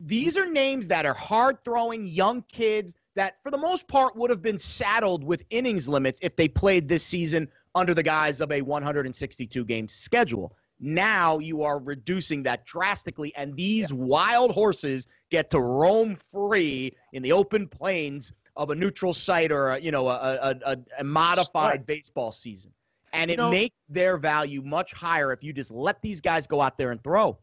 [0.00, 4.30] these are names that are hard throwing young kids that, for the most part, would
[4.30, 8.50] have been saddled with innings limits if they played this season under the guise of
[8.52, 10.54] a 162 game schedule.
[10.80, 17.22] Now you are reducing that drastically, and these wild horses get to roam free in
[17.22, 21.04] the open plains of a neutral site or a, you know a, a, a, a
[21.04, 22.72] modified baseball season,
[23.12, 26.60] and it know- makes their value much higher if you just let these guys go
[26.60, 27.38] out there and throw.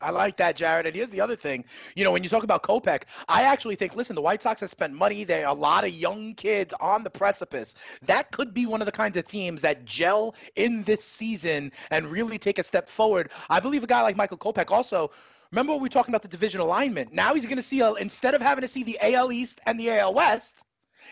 [0.00, 0.86] I like that, Jared.
[0.86, 1.64] And here's the other thing.
[1.96, 4.70] You know, when you talk about Kopech, I actually think, listen, the White Sox have
[4.70, 5.24] spent money.
[5.24, 7.74] There are a lot of young kids on the precipice.
[8.02, 12.06] That could be one of the kinds of teams that gel in this season and
[12.06, 13.30] really take a step forward.
[13.50, 15.10] I believe a guy like Michael Kopech also.
[15.50, 17.12] Remember we were talking about the division alignment?
[17.12, 19.90] Now he's going to see, instead of having to see the AL East and the
[19.90, 20.62] AL West,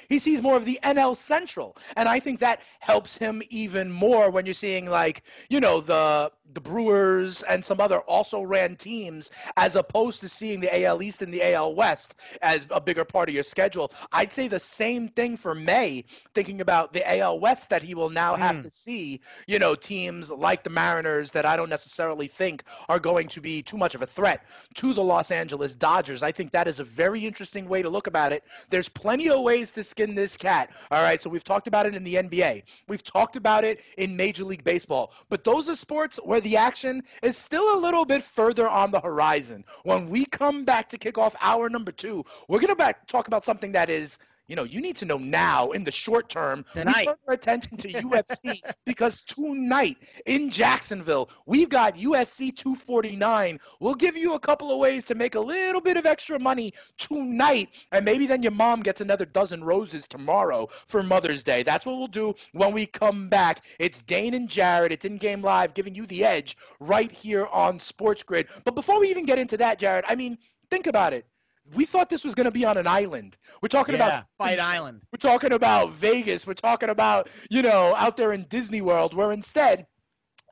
[0.09, 4.30] he sees more of the NL Central, and I think that helps him even more
[4.30, 9.31] when you're seeing like you know the the Brewers and some other also ran teams
[9.57, 13.29] as opposed to seeing the AL East and the AL West as a bigger part
[13.29, 13.93] of your schedule.
[14.13, 18.11] I'd say the same thing for May, thinking about the AL West that he will
[18.11, 18.63] now have hmm.
[18.63, 19.21] to see.
[19.47, 23.63] You know, teams like the Mariners that I don't necessarily think are going to be
[23.63, 24.45] too much of a threat
[24.75, 26.23] to the Los Angeles Dodgers.
[26.23, 28.45] I think that is a very interesting way to look about it.
[28.71, 30.71] There's plenty of ways to skin this cat.
[30.91, 32.63] All right, so we've talked about it in the NBA.
[32.89, 35.13] We've talked about it in Major League Baseball.
[35.29, 39.01] But those are sports where the action is still a little bit further on the
[39.01, 39.64] horizon.
[39.82, 43.45] When we come back to kick off hour number two, we're going to talk about
[43.45, 44.18] something that is
[44.49, 46.65] you know, you need to know now in the short term.
[46.73, 46.95] Tonight.
[46.99, 53.59] We turn our attention to UFC because tonight in Jacksonville, we've got UFC 249.
[53.81, 56.73] We'll give you a couple of ways to make a little bit of extra money
[56.99, 61.63] tonight, and maybe then your mom gets another dozen roses tomorrow for Mother's Day.
[61.63, 63.65] That's what we'll do when we come back.
[63.79, 64.93] It's Dane and Jared.
[64.93, 68.47] It's in game live, giving you the edge right here on Sports Grid.
[68.65, 70.39] But before we even get into that, Jared, I mean,
[70.71, 71.27] think about it.
[71.75, 73.37] We thought this was going to be on an island.
[73.61, 75.03] We're talking Yeah, about Fight Island.
[75.12, 76.47] we're talking about Vegas.
[76.47, 79.87] We're talking about, you know, out there in Disney World, where instead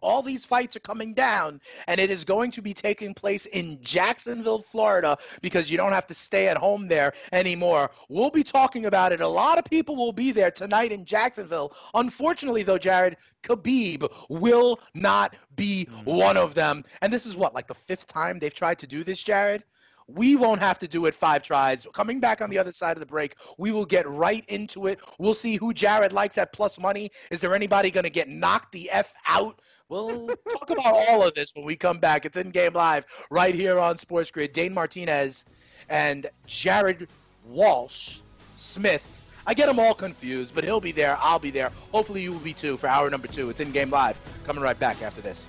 [0.04, 3.78] all these fights are coming down and it is going to be taking place in
[3.80, 7.90] Jacksonville, Florida, because you don't have to stay at home there anymore.
[8.08, 9.22] We'll be talking about it.
[9.22, 11.74] A lot of people will be there tonight in Jacksonville.
[11.94, 16.04] Unfortunately, though, Jared, Khabib will not be mm.
[16.04, 16.84] one of them.
[17.00, 19.64] And this is what, like the fifth time they've tried to do this, Jared?
[20.06, 21.86] We won't have to do it five tries.
[21.94, 25.00] Coming back on the other side of the break, we will get right into it.
[25.18, 27.10] We'll see who Jared likes at plus money.
[27.30, 29.60] Is there anybody going to get knocked the F out?
[29.88, 32.24] We'll talk about all of this when we come back.
[32.26, 34.52] It's in game live right here on Sports Grid.
[34.52, 35.44] Dane Martinez
[35.88, 37.08] and Jared
[37.46, 38.18] Walsh
[38.56, 39.10] Smith.
[39.46, 41.18] I get them all confused, but he'll be there.
[41.20, 41.70] I'll be there.
[41.92, 43.50] Hopefully, you will be too for hour number two.
[43.50, 44.18] It's in game live.
[44.44, 45.48] Coming right back after this.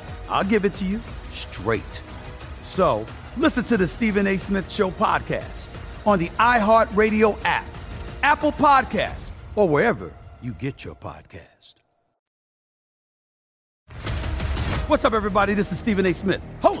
[0.31, 2.01] I'll give it to you straight.
[2.63, 3.05] So
[3.37, 4.37] listen to the Stephen A.
[4.37, 5.67] Smith Show podcast
[6.05, 7.65] on the iHeartRadio app,
[8.23, 10.11] Apple Podcasts, or wherever
[10.41, 11.75] you get your podcast.
[14.87, 15.53] What's up, everybody?
[15.53, 16.13] This is Stephen A.
[16.13, 16.80] Smith, host